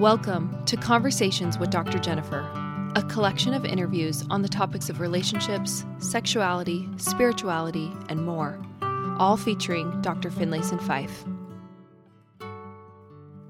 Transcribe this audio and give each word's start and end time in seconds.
Welcome 0.00 0.64
to 0.64 0.78
Conversations 0.78 1.58
with 1.58 1.68
Dr. 1.68 1.98
Jennifer, 1.98 2.40
a 2.96 3.02
collection 3.02 3.52
of 3.52 3.66
interviews 3.66 4.24
on 4.30 4.40
the 4.40 4.48
topics 4.48 4.88
of 4.88 4.98
relationships, 4.98 5.84
sexuality, 5.98 6.88
spirituality, 6.96 7.92
and 8.08 8.24
more, 8.24 8.58
all 9.18 9.36
featuring 9.36 10.00
Dr. 10.00 10.30
Finlayson 10.30 10.78
Fife. 10.78 11.26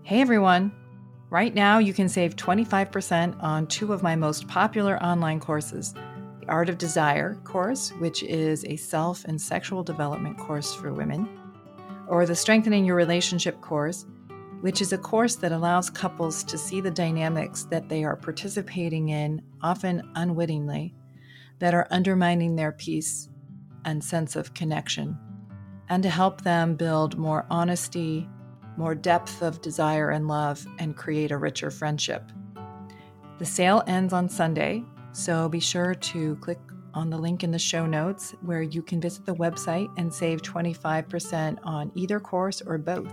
Hey 0.03 0.21
everyone! 0.21 0.73
Right 1.31 1.55
now, 1.55 1.79
you 1.79 1.95
can 1.95 2.09
save 2.09 2.35
25% 2.35 3.41
on 3.41 3.69
two 3.69 3.93
of 3.93 4.03
my 4.03 4.17
most 4.17 4.49
popular 4.49 5.01
online 5.01 5.39
courses 5.39 5.95
the 6.41 6.49
Art 6.49 6.69
of 6.69 6.79
Desire 6.79 7.37
course, 7.45 7.91
which 8.01 8.25
is 8.25 8.65
a 8.65 8.75
self 8.75 9.25
and 9.25 9.41
sexual 9.41 9.85
development 9.85 10.37
course 10.37 10.75
for 10.75 10.93
women, 10.93 11.29
or 12.09 12.27
the 12.27 12.35
Strengthening 12.35 12.85
Your 12.85 12.97
Relationship 12.97 13.61
course 13.61 14.05
which 14.61 14.81
is 14.81 14.93
a 14.93 14.99
course 14.99 15.37
that 15.37 15.53
allows 15.53 15.91
couples 15.91 16.45
to 16.45 16.59
see 16.59 16.81
the 16.81 16.91
dynamics 16.91 17.65
that 17.71 17.89
they 17.89 18.05
are 18.05 18.17
participating 18.17 19.09
in, 19.09 19.43
often 19.63 20.03
unwittingly, 20.15 20.95
that 21.59 21.75
are 21.75 21.89
undermining 21.91 22.57
their 22.57 22.73
peace 22.73 23.29
and 23.85 24.03
sense 24.03 24.37
of 24.37 24.55
connection, 24.55 25.17
and 25.89 26.03
to 26.03 26.11
help 26.11 26.43
them 26.43 26.75
build 26.75 27.17
more 27.19 27.47
honesty, 27.51 28.29
more 28.77 28.95
depth 28.95 29.43
of 29.43 29.63
desire 29.63 30.11
and 30.11 30.29
love, 30.29 30.67
and 30.79 30.97
create 30.97 31.31
a 31.31 31.39
richer 31.39 31.71
friendship. 31.71 32.31
The 33.39 33.47
sale 33.47 33.83
ends 33.87 34.13
on 34.13 34.29
Sunday, 34.29 34.85
so 35.13 35.49
be 35.49 35.61
sure 35.61 35.95
to 35.95 36.37
click 36.37 36.59
on 36.93 37.09
the 37.09 37.19
link 37.19 37.43
in 37.45 37.51
the 37.51 37.59
show 37.59 37.87
notes 37.87 38.35
where 38.43 38.63
you 38.63 38.83
can 38.83 39.01
visit 39.01 39.25
the 39.25 39.35
website 39.37 39.89
and 39.97 40.13
save 40.13 40.43
25% 40.43 41.59
on 41.63 41.91
either 41.95 42.21
course 42.21 42.61
or 42.61 42.79
both. 42.79 43.13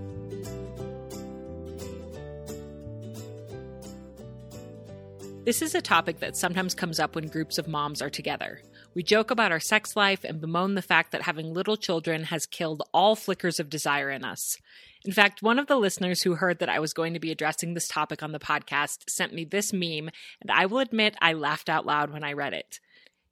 This 5.43 5.63
is 5.63 5.73
a 5.73 5.81
topic 5.81 6.19
that 6.19 6.37
sometimes 6.37 6.75
comes 6.75 6.99
up 6.99 7.15
when 7.15 7.25
groups 7.25 7.57
of 7.57 7.67
moms 7.67 7.99
are 7.99 8.11
together. 8.11 8.61
We 8.93 9.01
joke 9.01 9.31
about 9.31 9.51
our 9.51 9.59
sex 9.59 9.95
life 9.95 10.23
and 10.23 10.39
bemoan 10.39 10.75
the 10.75 10.83
fact 10.83 11.11
that 11.11 11.23
having 11.23 11.51
little 11.51 11.77
children 11.77 12.25
has 12.25 12.45
killed 12.45 12.83
all 12.93 13.15
flickers 13.15 13.59
of 13.59 13.67
desire 13.67 14.11
in 14.11 14.23
us. 14.23 14.57
In 15.03 15.11
fact, 15.11 15.41
one 15.41 15.57
of 15.57 15.65
the 15.65 15.77
listeners 15.77 16.21
who 16.21 16.35
heard 16.35 16.59
that 16.59 16.69
I 16.69 16.77
was 16.77 16.93
going 16.93 17.15
to 17.15 17.19
be 17.19 17.31
addressing 17.31 17.73
this 17.73 17.87
topic 17.87 18.21
on 18.21 18.33
the 18.33 18.39
podcast 18.39 19.09
sent 19.09 19.33
me 19.33 19.43
this 19.43 19.73
meme, 19.73 20.11
and 20.41 20.51
I 20.51 20.67
will 20.67 20.77
admit 20.77 21.15
I 21.19 21.33
laughed 21.33 21.69
out 21.69 21.87
loud 21.87 22.13
when 22.13 22.23
I 22.23 22.33
read 22.33 22.53
it. 22.53 22.79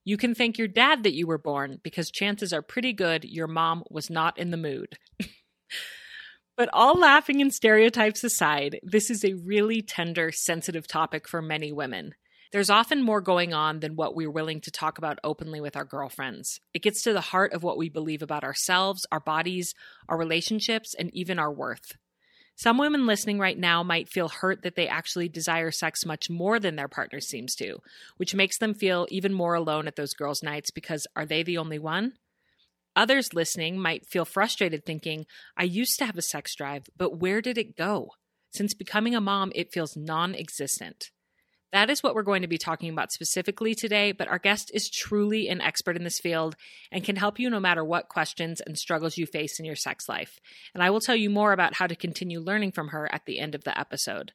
You 0.04 0.18
can 0.18 0.34
thank 0.34 0.58
your 0.58 0.68
dad 0.68 1.04
that 1.04 1.14
you 1.14 1.28
were 1.28 1.38
born 1.38 1.80
because 1.84 2.10
chances 2.10 2.52
are 2.52 2.64
pretty 2.64 2.92
good 2.92 3.24
your 3.24 3.46
mom 3.46 3.84
was 3.92 4.10
not 4.10 4.36
in 4.40 4.50
the 4.50 4.58
mood. 4.58 4.98
But 6.60 6.70
all 6.74 7.00
laughing 7.00 7.40
and 7.40 7.54
stereotypes 7.54 8.22
aside, 8.22 8.82
this 8.84 9.10
is 9.10 9.24
a 9.24 9.36
really 9.36 9.82
tender, 9.82 10.30
sensitive 10.30 10.88
topic 10.88 11.26
for 11.26 11.42
many 11.42 11.72
women. 11.72 12.16
There's 12.52 12.70
often 12.70 13.02
more 13.02 13.22
going 13.22 13.54
on 13.54 13.80
than 13.80 13.96
what 13.96 14.14
we're 14.14 14.30
willing 14.30 14.60
to 14.64 14.70
talk 14.70 14.98
about 14.98 15.20
openly 15.24 15.62
with 15.62 15.78
our 15.78 15.86
girlfriends. 15.86 16.60
It 16.74 16.82
gets 16.82 17.02
to 17.04 17.14
the 17.14 17.22
heart 17.22 17.54
of 17.54 17.64
what 17.64 17.78
we 17.78 17.88
believe 17.88 18.22
about 18.22 18.44
ourselves, 18.44 19.06
our 19.10 19.22
bodies, 19.22 19.74
our 20.10 20.18
relationships, 20.18 20.94
and 21.00 21.10
even 21.14 21.40
our 21.40 21.50
worth. 21.50 21.94
Some 22.58 22.78
women 22.78 23.08
listening 23.08 23.40
right 23.40 23.58
now 23.58 23.82
might 23.82 24.10
feel 24.10 24.28
hurt 24.28 24.64
that 24.64 24.76
they 24.76 24.90
actually 24.90 25.30
desire 25.30 25.72
sex 25.72 26.06
much 26.06 26.30
more 26.30 26.60
than 26.60 26.76
their 26.76 26.90
partner 26.90 27.22
seems 27.22 27.56
to, 27.56 27.78
which 28.18 28.36
makes 28.36 28.58
them 28.58 28.74
feel 28.74 29.08
even 29.10 29.34
more 29.34 29.54
alone 29.54 29.88
at 29.88 29.96
those 29.96 30.14
girls' 30.14 30.44
nights 30.44 30.72
because 30.72 31.08
are 31.16 31.26
they 31.26 31.42
the 31.42 31.58
only 31.58 31.80
one? 31.80 32.16
Others 33.00 33.34
listening 33.34 33.80
might 33.80 34.06
feel 34.06 34.26
frustrated 34.26 34.86
thinking, 34.86 35.26
I 35.56 35.64
used 35.64 35.98
to 36.00 36.06
have 36.06 36.18
a 36.18 36.22
sex 36.22 36.54
drive, 36.54 36.84
but 36.98 37.18
where 37.18 37.40
did 37.40 37.58
it 37.58 37.78
go? 37.78 38.10
Since 38.52 38.74
becoming 38.74 39.16
a 39.16 39.22
mom, 39.22 39.54
it 39.56 39.72
feels 39.72 39.96
non 39.96 40.36
existent. 40.36 41.06
That 41.72 41.90
is 41.90 42.04
what 42.04 42.14
we're 42.14 42.24
going 42.24 42.42
to 42.42 42.50
be 42.50 42.58
talking 42.58 42.90
about 42.90 43.14
specifically 43.14 43.74
today, 43.74 44.12
but 44.12 44.28
our 44.28 44.38
guest 44.38 44.70
is 44.74 44.90
truly 44.90 45.48
an 45.48 45.62
expert 45.62 45.96
in 45.96 46.04
this 46.04 46.20
field 46.20 46.58
and 46.92 47.02
can 47.02 47.16
help 47.16 47.40
you 47.40 47.50
no 47.50 47.62
matter 47.62 47.86
what 47.86 48.10
questions 48.10 48.60
and 48.60 48.78
struggles 48.78 49.18
you 49.18 49.26
face 49.26 49.62
in 49.62 49.66
your 49.66 49.78
sex 49.78 50.10
life. 50.10 50.38
And 50.74 50.84
I 50.84 50.90
will 50.90 51.00
tell 51.00 51.16
you 51.16 51.30
more 51.30 51.54
about 51.54 51.76
how 51.76 51.88
to 51.88 51.96
continue 51.96 52.42
learning 52.42 52.74
from 52.74 52.90
her 52.90 53.08
at 53.14 53.26
the 53.26 53.40
end 53.40 53.56
of 53.56 53.64
the 53.64 53.80
episode. 53.80 54.34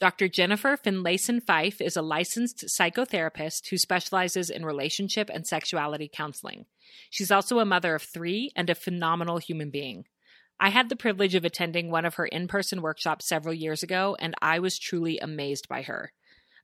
Dr. 0.00 0.28
Jennifer 0.28 0.76
Finlayson 0.76 1.40
Fife 1.40 1.80
is 1.80 1.96
a 1.96 2.02
licensed 2.02 2.64
psychotherapist 2.66 3.68
who 3.70 3.78
specializes 3.78 4.50
in 4.50 4.64
relationship 4.64 5.30
and 5.32 5.46
sexuality 5.46 6.10
counseling. 6.12 6.66
She's 7.10 7.30
also 7.30 7.58
a 7.58 7.64
mother 7.64 7.94
of 7.94 8.02
three 8.02 8.50
and 8.56 8.68
a 8.68 8.74
phenomenal 8.74 9.38
human 9.38 9.70
being. 9.70 10.04
I 10.58 10.70
had 10.70 10.88
the 10.88 10.96
privilege 10.96 11.34
of 11.34 11.44
attending 11.44 11.90
one 11.90 12.04
of 12.04 12.14
her 12.14 12.26
in 12.26 12.48
person 12.48 12.82
workshops 12.82 13.26
several 13.26 13.54
years 13.54 13.82
ago, 13.82 14.16
and 14.18 14.34
I 14.40 14.58
was 14.58 14.78
truly 14.78 15.18
amazed 15.18 15.68
by 15.68 15.82
her. 15.82 16.12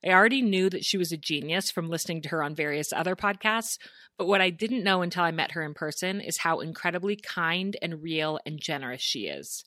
I 0.03 0.11
already 0.11 0.41
knew 0.41 0.69
that 0.69 0.85
she 0.85 0.97
was 0.97 1.11
a 1.11 1.17
genius 1.17 1.69
from 1.69 1.89
listening 1.89 2.21
to 2.21 2.29
her 2.29 2.41
on 2.41 2.55
various 2.55 2.93
other 2.93 3.15
podcasts, 3.15 3.77
but 4.17 4.27
what 4.27 4.39
I 4.39 4.49
didn't 4.49 4.83
know 4.83 5.01
until 5.01 5.23
I 5.23 5.31
met 5.31 5.51
her 5.51 5.63
in 5.63 5.73
person 5.73 6.21
is 6.21 6.37
how 6.37 6.61
incredibly 6.61 7.17
kind 7.17 7.75
and 7.81 8.01
real 8.01 8.39
and 8.45 8.59
generous 8.61 9.01
she 9.01 9.27
is. 9.27 9.65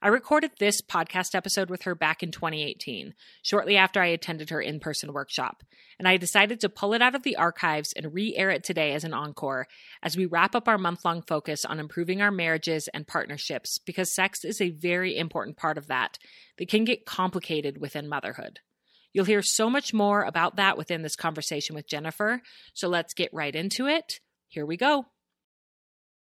I 0.00 0.08
recorded 0.08 0.52
this 0.58 0.80
podcast 0.80 1.34
episode 1.34 1.70
with 1.70 1.82
her 1.82 1.96
back 1.96 2.22
in 2.22 2.30
2018, 2.30 3.14
shortly 3.42 3.76
after 3.76 4.00
I 4.00 4.06
attended 4.06 4.50
her 4.50 4.60
in 4.60 4.78
person 4.78 5.12
workshop, 5.12 5.64
and 5.98 6.06
I 6.06 6.16
decided 6.16 6.60
to 6.60 6.68
pull 6.68 6.94
it 6.94 7.02
out 7.02 7.16
of 7.16 7.24
the 7.24 7.34
archives 7.34 7.92
and 7.94 8.14
re 8.14 8.32
air 8.36 8.48
it 8.50 8.62
today 8.62 8.92
as 8.92 9.02
an 9.02 9.12
encore 9.12 9.66
as 10.00 10.16
we 10.16 10.24
wrap 10.24 10.54
up 10.54 10.68
our 10.68 10.78
month 10.78 11.04
long 11.04 11.20
focus 11.22 11.64
on 11.64 11.80
improving 11.80 12.22
our 12.22 12.30
marriages 12.30 12.88
and 12.94 13.08
partnerships 13.08 13.78
because 13.78 14.14
sex 14.14 14.44
is 14.44 14.60
a 14.60 14.70
very 14.70 15.16
important 15.16 15.56
part 15.56 15.76
of 15.76 15.88
that 15.88 16.16
that 16.58 16.68
can 16.68 16.84
get 16.84 17.04
complicated 17.04 17.80
within 17.80 18.08
motherhood. 18.08 18.60
You'll 19.12 19.24
hear 19.24 19.42
so 19.42 19.68
much 19.68 19.92
more 19.92 20.22
about 20.22 20.54
that 20.56 20.78
within 20.78 21.02
this 21.02 21.16
conversation 21.16 21.74
with 21.74 21.88
Jennifer, 21.88 22.40
so 22.72 22.88
let's 22.88 23.14
get 23.14 23.34
right 23.34 23.54
into 23.54 23.88
it. 23.88 24.20
Here 24.46 24.64
we 24.64 24.76
go. 24.76 25.06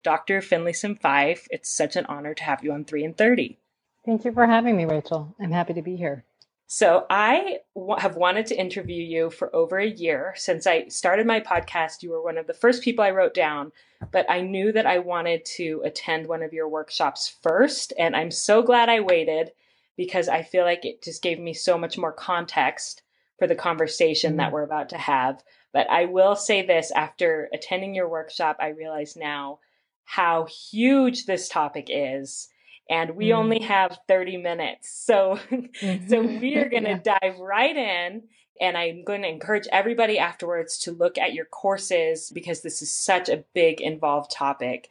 Dr. 0.04 0.42
Finlayson 0.42 1.02
Fife, 1.02 1.48
it's 1.50 1.76
such 1.76 1.96
an 1.96 2.06
honor 2.06 2.36
to 2.36 2.44
have 2.44 2.64
you 2.64 2.72
on 2.74 2.86
3 2.86 3.06
and 3.06 3.18
30. 3.18 3.58
Thank 4.06 4.26
you 4.26 4.34
for 4.34 4.46
having 4.46 4.76
me, 4.76 4.86
Rachel. 4.86 5.34
I'm 5.40 5.52
happy 5.52 5.74
to 5.74 5.82
be 5.82 5.96
here. 5.96 6.26
So, 6.68 7.06
I 7.10 7.60
w- 7.76 8.00
have 8.00 8.16
wanted 8.16 8.48
to 8.48 8.60
interview 8.60 9.02
you 9.02 9.30
for 9.30 9.56
over 9.56 9.78
a 9.78 9.88
year. 9.88 10.34
Since 10.36 10.66
I 10.66 10.88
started 10.88 11.28
my 11.28 11.40
podcast, 11.40 12.02
you 12.02 12.10
were 12.10 12.24
one 12.24 12.38
of 12.38 12.48
the 12.48 12.54
first 12.54 12.84
people 12.84 13.04
I 13.04 13.12
wrote 13.12 13.34
down, 13.34 13.72
but 14.12 14.26
I 14.30 14.42
knew 14.42 14.72
that 14.72 14.86
I 14.86 15.00
wanted 15.00 15.46
to 15.58 15.82
attend 15.86 16.28
one 16.28 16.42
of 16.42 16.52
your 16.52 16.68
workshops 16.68 17.34
first. 17.44 17.94
And 17.98 18.16
I'm 18.16 18.32
so 18.32 18.62
glad 18.62 18.90
I 18.90 19.02
waited 19.02 19.52
because 19.96 20.28
I 20.28 20.42
feel 20.42 20.64
like 20.66 20.84
it 20.84 21.04
just 21.04 21.22
gave 21.22 21.40
me 21.40 21.54
so 21.54 21.78
much 21.78 21.98
more 21.98 22.12
context 22.12 23.04
for 23.38 23.48
the 23.48 23.56
conversation 23.56 24.32
mm-hmm. 24.32 24.38
that 24.38 24.52
we're 24.52 24.64
about 24.64 24.90
to 24.90 24.98
have. 24.98 25.44
But 25.72 25.90
I 25.90 26.06
will 26.06 26.36
say 26.36 26.66
this 26.66 26.92
after 26.92 27.50
attending 27.54 27.96
your 27.96 28.10
workshop, 28.10 28.58
I 28.60 28.70
realize 28.70 29.16
now 29.16 29.60
how 30.06 30.46
huge 30.46 31.26
this 31.26 31.48
topic 31.48 31.88
is 31.90 32.50
and 32.90 33.16
we 33.16 33.28
mm. 33.28 33.36
only 33.36 33.60
have 33.60 33.98
30 34.08 34.38
minutes. 34.38 34.90
So 34.92 35.40
mm-hmm. 35.50 36.08
so 36.10 36.22
we 36.22 36.58
are 36.58 36.70
going 36.70 36.84
to 36.84 37.02
yeah. 37.06 37.18
dive 37.22 37.40
right 37.40 37.76
in 37.76 38.24
and 38.62 38.78
I'm 38.78 39.04
going 39.04 39.24
to 39.24 39.30
encourage 39.30 39.68
everybody 39.72 40.20
afterwards 40.20 40.78
to 40.80 40.92
look 40.92 41.18
at 41.18 41.34
your 41.34 41.46
courses 41.46 42.32
because 42.34 42.62
this 42.62 42.82
is 42.82 42.92
such 42.92 43.30
a 43.30 43.44
big 43.54 43.82
involved 43.82 44.32
topic. 44.32 44.90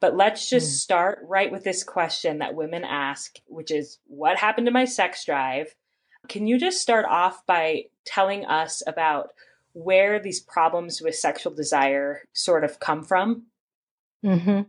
But 0.00 0.16
let's 0.16 0.48
just 0.48 0.68
mm. 0.68 0.80
start 0.80 1.20
right 1.22 1.52
with 1.52 1.62
this 1.62 1.84
question 1.84 2.38
that 2.38 2.54
women 2.54 2.84
ask, 2.84 3.38
which 3.46 3.70
is 3.70 3.98
what 4.06 4.38
happened 4.38 4.66
to 4.66 4.72
my 4.72 4.84
sex 4.84 5.24
drive? 5.24 5.74
Can 6.28 6.46
you 6.46 6.58
just 6.58 6.80
start 6.80 7.04
off 7.08 7.44
by 7.46 7.84
telling 8.04 8.44
us 8.44 8.82
about 8.86 9.30
where 9.74 10.20
these 10.20 10.40
problems 10.40 11.00
with 11.00 11.14
sexual 11.14 11.52
desire 11.52 12.22
sort 12.32 12.64
of 12.64 12.80
come 12.80 13.04
from? 13.04 13.44
Mm-hmm. 14.24 14.62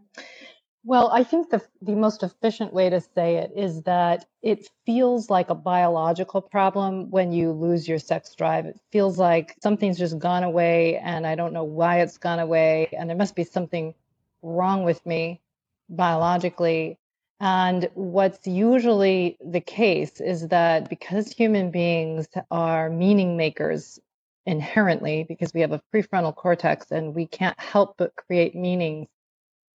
Well, 0.85 1.09
I 1.11 1.23
think 1.23 1.49
the 1.49 1.61
the 1.81 1.95
most 1.95 2.23
efficient 2.23 2.73
way 2.73 2.89
to 2.89 2.99
say 3.01 3.35
it 3.37 3.51
is 3.55 3.83
that 3.83 4.25
it 4.41 4.69
feels 4.85 5.29
like 5.29 5.49
a 5.49 5.55
biological 5.55 6.41
problem 6.41 7.09
when 7.09 7.31
you 7.31 7.51
lose 7.51 7.87
your 7.87 7.99
sex 7.99 8.33
drive. 8.35 8.65
It 8.65 8.79
feels 8.91 9.17
like 9.17 9.55
something's 9.61 9.97
just 9.97 10.19
gone 10.19 10.43
away 10.43 10.97
and 10.97 11.25
I 11.27 11.35
don't 11.35 11.53
know 11.53 11.63
why 11.63 12.01
it's 12.01 12.17
gone 12.17 12.39
away 12.39 12.89
and 12.93 13.09
there 13.09 13.17
must 13.17 13.35
be 13.35 13.43
something 13.45 13.93
wrong 14.41 14.83
with 14.83 15.05
me 15.05 15.41
biologically. 15.89 16.97
And 17.39 17.89
what's 17.95 18.45
usually 18.47 19.37
the 19.45 19.61
case 19.61 20.19
is 20.21 20.47
that 20.49 20.89
because 20.89 21.31
human 21.31 21.71
beings 21.71 22.27
are 22.51 22.89
meaning 22.89 23.37
makers 23.37 23.99
inherently 24.45 25.23
because 25.23 25.53
we 25.53 25.61
have 25.61 25.71
a 25.73 25.81
prefrontal 25.93 26.35
cortex 26.35 26.91
and 26.91 27.15
we 27.15 27.25
can't 27.27 27.59
help 27.59 27.95
but 27.97 28.15
create 28.15 28.55
meanings. 28.55 29.07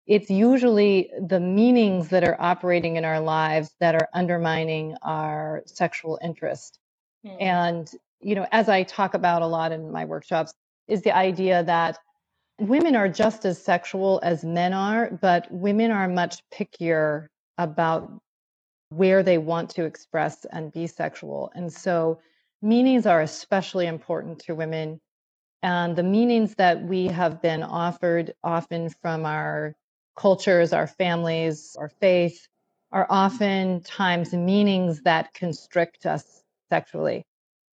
It's 0.08 0.30
usually 0.30 1.10
the 1.20 1.40
meanings 1.40 2.10
that 2.10 2.24
are 2.24 2.38
operating 2.40 2.96
in 2.96 3.06
our 3.06 3.20
lives 3.20 3.72
that 3.80 3.96
are 3.96 4.08
undermining 4.14 4.96
our 5.02 5.64
sexual 5.66 6.20
interest. 6.24 6.80
Mm. 7.26 7.42
And, 7.42 7.92
you 8.20 8.36
know, 8.36 8.46
as 8.52 8.70
I 8.70 8.84
talk 8.84 9.16
about 9.16 9.42
a 9.42 9.48
lot 9.48 9.72
in 9.72 9.92
my 9.92 10.06
workshops, 10.06 10.54
is 10.88 11.02
the 11.02 11.16
idea 11.16 11.64
that 11.64 11.98
women 12.60 12.96
are 12.96 13.10
just 13.10 13.46
as 13.46 13.62
sexual 13.62 14.20
as 14.24 14.44
men 14.44 14.74
are, 14.74 15.10
but 15.22 15.52
women 15.52 15.92
are 15.92 16.08
much 16.08 16.44
pickier 16.54 17.28
about 17.58 18.12
where 18.90 19.24
they 19.24 19.40
want 19.40 19.70
to 19.72 19.86
express 19.86 20.46
and 20.52 20.72
be 20.72 20.86
sexual. 20.86 21.52
And 21.56 21.74
so 21.74 22.20
meanings 22.62 23.06
are 23.06 23.22
especially 23.22 23.88
important 23.88 24.40
to 24.40 24.54
women. 24.54 25.02
And 25.64 25.96
the 25.96 26.04
meanings 26.04 26.54
that 26.56 26.84
we 26.84 27.08
have 27.08 27.42
been 27.42 27.64
offered 27.64 28.36
often 28.44 28.90
from 29.02 29.26
our 29.26 29.76
cultures, 30.16 30.74
our 30.74 30.88
families, 30.88 31.76
our 31.80 31.90
faith 31.90 32.48
are 32.92 33.08
oftentimes 33.10 34.34
meanings 34.34 35.02
that 35.02 35.34
constrict 35.34 36.06
us 36.06 36.44
sexually, 36.70 37.26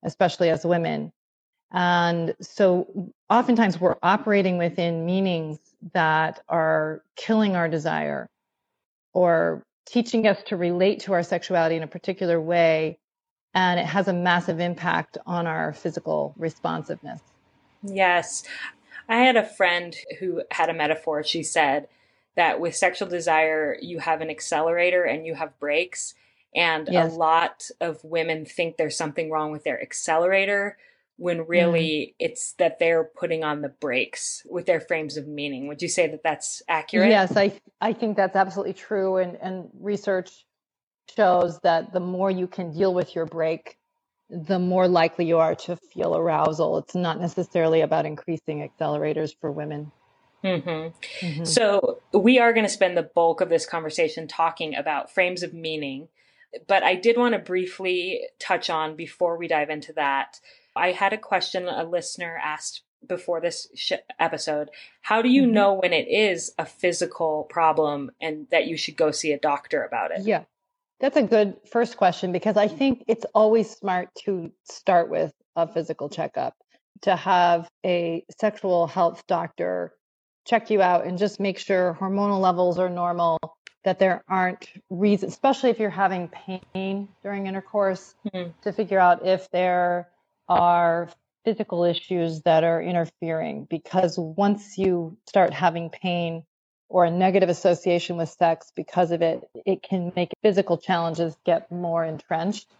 especially 0.02 0.50
as 0.50 0.64
women. 0.64 1.12
And 1.70 2.34
so 2.40 3.12
oftentimes 3.30 3.80
we're 3.80 3.96
operating 4.02 4.58
within 4.58 5.06
meanings 5.06 5.58
that 5.92 6.42
are 6.48 7.02
killing 7.16 7.56
our 7.56 7.68
desire 7.68 8.28
or 9.14 9.62
teaching 9.86 10.26
us 10.26 10.42
to 10.44 10.56
relate 10.56 11.00
to 11.00 11.12
our 11.12 11.22
sexuality 11.22 11.76
in 11.76 11.82
a 11.82 11.88
particular 11.88 12.40
way. 12.40 12.98
And 13.54 13.78
it 13.78 13.86
has 13.86 14.08
a 14.08 14.12
massive 14.12 14.60
impact 14.60 15.18
on 15.26 15.46
our 15.46 15.72
physical 15.72 16.34
responsiveness. 16.36 17.20
Yes. 17.82 18.44
I 19.08 19.18
had 19.18 19.36
a 19.36 19.44
friend 19.44 19.94
who 20.18 20.42
had 20.50 20.68
a 20.68 20.74
metaphor. 20.74 21.22
She 21.22 21.42
said 21.42 21.88
that 22.36 22.60
with 22.60 22.74
sexual 22.74 23.08
desire, 23.08 23.76
you 23.80 23.98
have 23.98 24.20
an 24.20 24.30
accelerator 24.30 25.04
and 25.04 25.26
you 25.26 25.34
have 25.34 25.58
brakes. 25.58 26.14
And 26.54 26.88
yes. 26.90 27.12
a 27.12 27.16
lot 27.16 27.68
of 27.80 28.02
women 28.04 28.44
think 28.44 28.76
there's 28.76 28.96
something 28.96 29.30
wrong 29.30 29.52
with 29.52 29.64
their 29.64 29.80
accelerator 29.80 30.76
when 31.16 31.46
really 31.46 31.80
mm. 31.80 32.14
it's 32.18 32.54
that 32.54 32.78
they're 32.78 33.04
putting 33.04 33.44
on 33.44 33.62
the 33.62 33.68
brakes 33.68 34.44
with 34.50 34.66
their 34.66 34.80
frames 34.80 35.16
of 35.16 35.26
meaning. 35.28 35.68
Would 35.68 35.82
you 35.82 35.88
say 35.88 36.08
that 36.08 36.22
that's 36.22 36.62
accurate? 36.68 37.10
Yes, 37.10 37.36
I 37.36 37.52
I 37.80 37.92
think 37.92 38.16
that's 38.16 38.36
absolutely 38.36 38.74
true 38.74 39.18
and 39.18 39.36
and 39.40 39.68
research 39.78 40.44
shows 41.16 41.58
that 41.60 41.92
the 41.92 42.00
more 42.00 42.30
you 42.30 42.46
can 42.46 42.72
deal 42.72 42.94
with 42.94 43.14
your 43.14 43.26
brake, 43.26 43.78
the 44.30 44.58
more 44.58 44.88
likely 44.88 45.26
you 45.26 45.38
are 45.38 45.54
to 45.54 45.76
feel 45.76 46.16
arousal. 46.16 46.78
It's 46.78 46.94
not 46.94 47.20
necessarily 47.20 47.82
about 47.82 48.06
increasing 48.06 48.68
accelerators 48.68 49.34
for 49.40 49.52
women. 49.52 49.92
Mm-hmm. 50.44 51.26
Mm-hmm. 51.26 51.44
So, 51.44 52.00
we 52.12 52.38
are 52.38 52.52
going 52.52 52.66
to 52.66 52.72
spend 52.72 52.96
the 52.96 53.02
bulk 53.02 53.40
of 53.40 53.48
this 53.48 53.66
conversation 53.66 54.26
talking 54.26 54.74
about 54.74 55.12
frames 55.12 55.42
of 55.42 55.54
meaning. 55.54 56.08
But 56.66 56.82
I 56.82 56.96
did 56.96 57.16
want 57.16 57.34
to 57.34 57.38
briefly 57.38 58.22
touch 58.38 58.68
on 58.68 58.94
before 58.94 59.38
we 59.38 59.48
dive 59.48 59.70
into 59.70 59.92
that 59.94 60.38
I 60.74 60.92
had 60.92 61.12
a 61.12 61.18
question 61.18 61.68
a 61.68 61.84
listener 61.84 62.38
asked 62.42 62.82
before 63.06 63.40
this 63.40 63.68
sh- 63.74 63.92
episode. 64.18 64.70
How 65.00 65.22
do 65.22 65.28
you 65.28 65.42
mm-hmm. 65.42 65.52
know 65.52 65.74
when 65.74 65.92
it 65.92 66.08
is 66.08 66.52
a 66.58 66.64
physical 66.64 67.44
problem 67.44 68.10
and 68.20 68.46
that 68.50 68.66
you 68.66 68.76
should 68.76 68.96
go 68.96 69.10
see 69.10 69.32
a 69.32 69.38
doctor 69.38 69.84
about 69.84 70.12
it? 70.12 70.22
Yeah. 70.22 70.44
That's 71.00 71.16
a 71.16 71.22
good 71.22 71.56
first 71.70 71.96
question 71.96 72.30
because 72.30 72.56
I 72.56 72.68
think 72.68 73.04
it's 73.08 73.26
always 73.34 73.68
smart 73.68 74.08
to 74.24 74.52
start 74.64 75.10
with 75.10 75.32
a 75.56 75.66
physical 75.66 76.08
checkup, 76.08 76.54
to 77.02 77.16
have 77.16 77.68
a 77.84 78.24
sexual 78.40 78.86
health 78.86 79.24
doctor 79.26 79.92
check 80.44 80.70
you 80.70 80.82
out 80.82 81.06
and 81.06 81.18
just 81.18 81.40
make 81.40 81.58
sure 81.58 81.96
hormonal 82.00 82.40
levels 82.40 82.78
are 82.78 82.88
normal, 82.88 83.38
that 83.84 83.98
there 83.98 84.22
aren't 84.28 84.68
reasons, 84.90 85.32
especially 85.32 85.70
if 85.70 85.78
you're 85.78 85.90
having 85.90 86.28
pain 86.28 87.08
during 87.22 87.46
intercourse, 87.46 88.14
mm-hmm. 88.32 88.50
to 88.62 88.72
figure 88.72 88.98
out 88.98 89.26
if 89.26 89.50
there 89.50 90.08
are 90.48 91.08
physical 91.44 91.84
issues 91.84 92.42
that 92.42 92.62
are 92.64 92.80
interfering 92.80 93.66
because 93.68 94.16
once 94.16 94.78
you 94.78 95.16
start 95.26 95.52
having 95.52 95.90
pain 95.90 96.44
or 96.88 97.04
a 97.04 97.10
negative 97.10 97.48
association 97.48 98.16
with 98.16 98.28
sex 98.28 98.70
because 98.76 99.10
of 99.10 99.22
it, 99.22 99.48
it 99.66 99.82
can 99.82 100.12
make 100.14 100.30
physical 100.42 100.78
challenges 100.78 101.36
get 101.44 101.72
more 101.72 102.04
entrenched. 102.04 102.70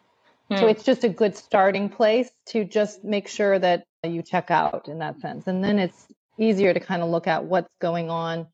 Hmm. 0.49 0.59
So 0.59 0.67
it's 0.69 0.85
just 0.85 1.03
a 1.03 1.09
good 1.09 1.37
starting 1.37 1.89
place 1.89 2.31
to 2.49 2.65
just 2.65 3.03
make 3.03 3.27
sure 3.27 3.59
that 3.59 3.87
you 4.05 4.23
check 4.23 4.51
out 4.51 4.89
in 4.89 4.99
that 4.99 5.21
sense. 5.21 5.47
And 5.47 5.65
then 5.65 5.79
it's 5.79 6.07
easier 6.39 6.73
to 6.73 6.81
kind 6.81 7.03
of 7.03 7.11
look 7.11 7.27
at 7.27 7.45
what's 7.45 7.69
going 7.81 8.11
on 8.11 8.47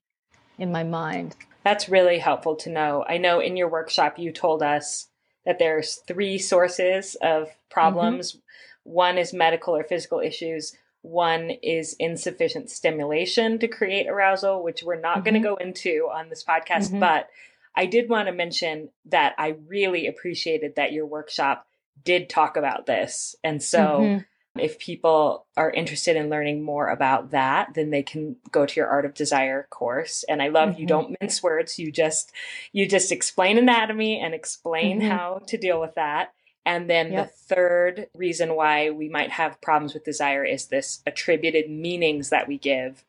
in 0.58 0.72
my 0.72 0.84
mind. 0.84 1.36
That's 1.64 1.88
really 1.88 2.18
helpful 2.18 2.56
to 2.56 2.70
know. 2.70 3.04
I 3.08 3.18
know 3.18 3.40
in 3.40 3.56
your 3.56 3.68
workshop 3.68 4.18
you 4.18 4.32
told 4.32 4.62
us 4.62 5.08
that 5.44 5.58
there's 5.58 5.96
three 6.06 6.38
sources 6.38 7.16
of 7.22 7.48
problems. 7.70 8.32
Mm-hmm. 8.32 8.90
One 8.90 9.18
is 9.18 9.32
medical 9.32 9.76
or 9.76 9.84
physical 9.84 10.20
issues. 10.20 10.76
One 11.02 11.50
is 11.62 11.94
insufficient 11.98 12.70
stimulation 12.70 13.58
to 13.60 13.68
create 13.68 14.08
arousal, 14.08 14.62
which 14.62 14.82
we're 14.82 15.00
not 15.00 15.18
mm-hmm. 15.18 15.24
going 15.24 15.42
to 15.42 15.48
go 15.48 15.56
into 15.56 16.08
on 16.12 16.28
this 16.28 16.44
podcast. 16.44 16.88
Mm-hmm. 16.88 17.00
But 17.00 17.28
I 17.76 17.86
did 17.86 18.08
want 18.08 18.28
to 18.28 18.32
mention 18.32 18.90
that 19.06 19.34
I 19.38 19.56
really 19.68 20.06
appreciated 20.06 20.76
that 20.76 20.92
your 20.92 21.06
workshop 21.06 21.66
did 22.04 22.28
talk 22.28 22.56
about 22.56 22.86
this. 22.86 23.36
And 23.44 23.62
so 23.62 23.78
mm-hmm. 23.78 24.22
If 24.60 24.78
people 24.78 25.46
are 25.56 25.70
interested 25.70 26.16
in 26.16 26.30
learning 26.30 26.62
more 26.62 26.88
about 26.88 27.30
that, 27.30 27.74
then 27.74 27.90
they 27.90 28.02
can 28.02 28.36
go 28.50 28.66
to 28.66 28.80
your 28.80 28.88
Art 28.88 29.04
of 29.04 29.14
Desire 29.14 29.66
course. 29.70 30.24
And 30.28 30.42
I 30.42 30.48
love 30.48 30.70
you 30.70 30.86
mm-hmm. 30.86 30.86
don't 30.86 31.16
mince 31.20 31.42
words. 31.42 31.78
You 31.78 31.90
just 31.90 32.32
you 32.72 32.86
just 32.86 33.12
explain 33.12 33.58
anatomy 33.58 34.20
and 34.20 34.34
explain 34.34 35.00
mm-hmm. 35.00 35.10
how 35.10 35.42
to 35.46 35.56
deal 35.56 35.80
with 35.80 35.94
that. 35.94 36.32
And 36.64 36.90
then 36.90 37.12
yep. 37.12 37.26
the 37.26 37.54
third 37.54 38.06
reason 38.14 38.54
why 38.54 38.90
we 38.90 39.08
might 39.08 39.30
have 39.30 39.60
problems 39.60 39.94
with 39.94 40.04
desire 40.04 40.44
is 40.44 40.66
this 40.66 41.02
attributed 41.06 41.70
meanings 41.70 42.28
that 42.28 42.46
we 42.46 42.58
give 42.58 43.04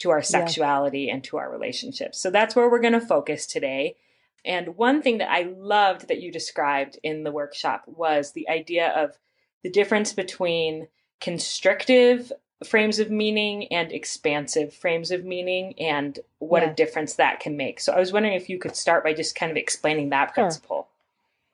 to 0.00 0.10
our 0.10 0.22
sexuality 0.22 1.08
and 1.10 1.24
to 1.24 1.38
our 1.38 1.50
relationships. 1.50 2.18
So 2.18 2.30
that's 2.30 2.54
where 2.54 2.68
we're 2.68 2.80
going 2.80 2.92
to 2.92 3.00
focus 3.00 3.46
today. 3.46 3.96
And 4.44 4.76
one 4.76 5.02
thing 5.02 5.18
that 5.18 5.30
I 5.30 5.52
loved 5.56 6.08
that 6.08 6.20
you 6.20 6.30
described 6.30 6.98
in 7.02 7.24
the 7.24 7.32
workshop 7.32 7.84
was 7.86 8.32
the 8.32 8.48
idea 8.48 8.88
of 8.88 9.18
the 9.62 9.70
difference 9.70 10.12
between 10.12 10.88
constrictive 11.20 12.32
frames 12.64 12.98
of 12.98 13.10
meaning 13.10 13.68
and 13.72 13.92
expansive 13.92 14.74
frames 14.74 15.10
of 15.10 15.24
meaning 15.24 15.74
and 15.78 16.18
what 16.38 16.62
a 16.62 16.74
difference 16.74 17.14
that 17.14 17.40
can 17.40 17.56
make. 17.56 17.80
So 17.80 17.92
I 17.92 18.00
was 18.00 18.12
wondering 18.12 18.34
if 18.34 18.48
you 18.48 18.58
could 18.58 18.74
start 18.74 19.04
by 19.04 19.12
just 19.12 19.36
kind 19.36 19.50
of 19.50 19.56
explaining 19.56 20.10
that 20.10 20.34
principle. 20.34 20.88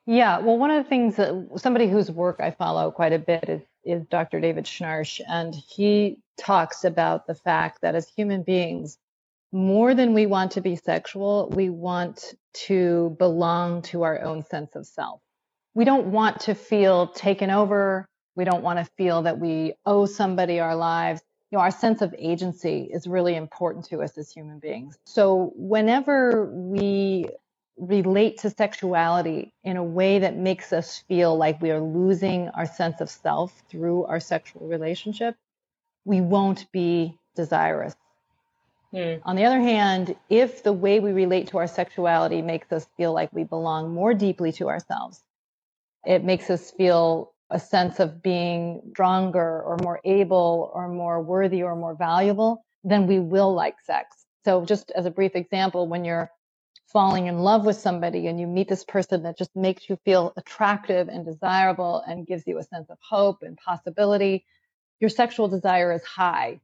Yeah, 0.06 0.38
well, 0.38 0.58
one 0.58 0.70
of 0.70 0.82
the 0.82 0.88
things 0.88 1.16
that 1.16 1.48
somebody 1.56 1.88
whose 1.88 2.10
work 2.10 2.36
I 2.40 2.50
follow 2.50 2.90
quite 2.90 3.12
a 3.12 3.18
bit 3.18 3.48
is, 3.48 3.62
is 3.84 4.06
Dr. 4.06 4.38
David 4.38 4.64
Schnarch, 4.64 5.20
and 5.26 5.54
he 5.54 6.18
talks 6.38 6.84
about 6.84 7.26
the 7.26 7.34
fact 7.34 7.80
that 7.80 7.94
as 7.94 8.08
human 8.08 8.42
beings, 8.42 8.98
more 9.50 9.94
than 9.94 10.12
we 10.12 10.26
want 10.26 10.52
to 10.52 10.60
be 10.60 10.76
sexual, 10.76 11.48
we 11.54 11.70
want 11.70 12.34
to 12.66 13.16
belong 13.18 13.82
to 13.82 14.02
our 14.02 14.20
own 14.20 14.44
sense 14.44 14.74
of 14.74 14.86
self. 14.86 15.20
We 15.74 15.84
don't 15.84 16.06
want 16.06 16.40
to 16.42 16.54
feel 16.54 17.08
taken 17.08 17.50
over. 17.50 18.08
We 18.36 18.44
don't 18.44 18.62
want 18.62 18.78
to 18.78 18.84
feel 18.96 19.22
that 19.22 19.38
we 19.38 19.74
owe 19.84 20.06
somebody 20.06 20.60
our 20.60 20.76
lives. 20.76 21.22
You 21.50 21.58
know, 21.58 21.62
our 21.62 21.70
sense 21.70 22.02
of 22.02 22.14
agency 22.18 22.88
is 22.92 23.06
really 23.06 23.34
important 23.36 23.84
to 23.86 24.02
us 24.02 24.16
as 24.18 24.30
human 24.30 24.58
beings. 24.58 24.96
So 25.04 25.52
whenever 25.56 26.46
we 26.46 27.26
relate 27.76 28.38
to 28.38 28.50
sexuality 28.50 29.52
in 29.64 29.76
a 29.76 29.82
way 29.82 30.20
that 30.20 30.36
makes 30.36 30.72
us 30.72 31.02
feel 31.08 31.36
like 31.36 31.60
we 31.60 31.70
are 31.70 31.80
losing 31.80 32.48
our 32.50 32.66
sense 32.66 33.00
of 33.00 33.10
self 33.10 33.62
through 33.68 34.04
our 34.04 34.20
sexual 34.20 34.66
relationship, 34.66 35.36
we 36.04 36.20
won't 36.20 36.70
be 36.72 37.18
desirous. 37.34 37.96
Mm. 38.92 39.20
On 39.24 39.34
the 39.34 39.44
other 39.44 39.60
hand, 39.60 40.14
if 40.30 40.62
the 40.62 40.72
way 40.72 41.00
we 41.00 41.12
relate 41.12 41.48
to 41.48 41.58
our 41.58 41.66
sexuality 41.66 42.42
makes 42.42 42.70
us 42.70 42.86
feel 42.96 43.12
like 43.12 43.32
we 43.32 43.42
belong 43.42 43.92
more 43.92 44.14
deeply 44.14 44.52
to 44.52 44.68
ourselves, 44.68 45.22
it 46.06 46.24
makes 46.24 46.50
us 46.50 46.70
feel 46.70 47.32
a 47.50 47.60
sense 47.60 48.00
of 48.00 48.22
being 48.22 48.80
stronger 48.92 49.62
or 49.62 49.76
more 49.82 50.00
able 50.04 50.70
or 50.74 50.88
more 50.88 51.22
worthy 51.22 51.62
or 51.62 51.76
more 51.76 51.94
valuable, 51.94 52.64
then 52.82 53.06
we 53.06 53.18
will 53.18 53.54
like 53.54 53.80
sex. 53.80 54.24
So, 54.44 54.64
just 54.64 54.90
as 54.92 55.06
a 55.06 55.10
brief 55.10 55.34
example, 55.34 55.86
when 55.86 56.04
you're 56.04 56.30
falling 56.92 57.26
in 57.26 57.38
love 57.38 57.66
with 57.66 57.76
somebody 57.76 58.26
and 58.26 58.38
you 58.38 58.46
meet 58.46 58.68
this 58.68 58.84
person 58.84 59.22
that 59.24 59.36
just 59.36 59.54
makes 59.56 59.88
you 59.88 59.98
feel 60.04 60.32
attractive 60.36 61.08
and 61.08 61.24
desirable 61.24 62.02
and 62.06 62.26
gives 62.26 62.46
you 62.46 62.58
a 62.58 62.62
sense 62.62 62.88
of 62.90 62.98
hope 63.00 63.42
and 63.42 63.56
possibility, 63.56 64.44
your 65.00 65.10
sexual 65.10 65.48
desire 65.48 65.92
is 65.92 66.04
high, 66.04 66.60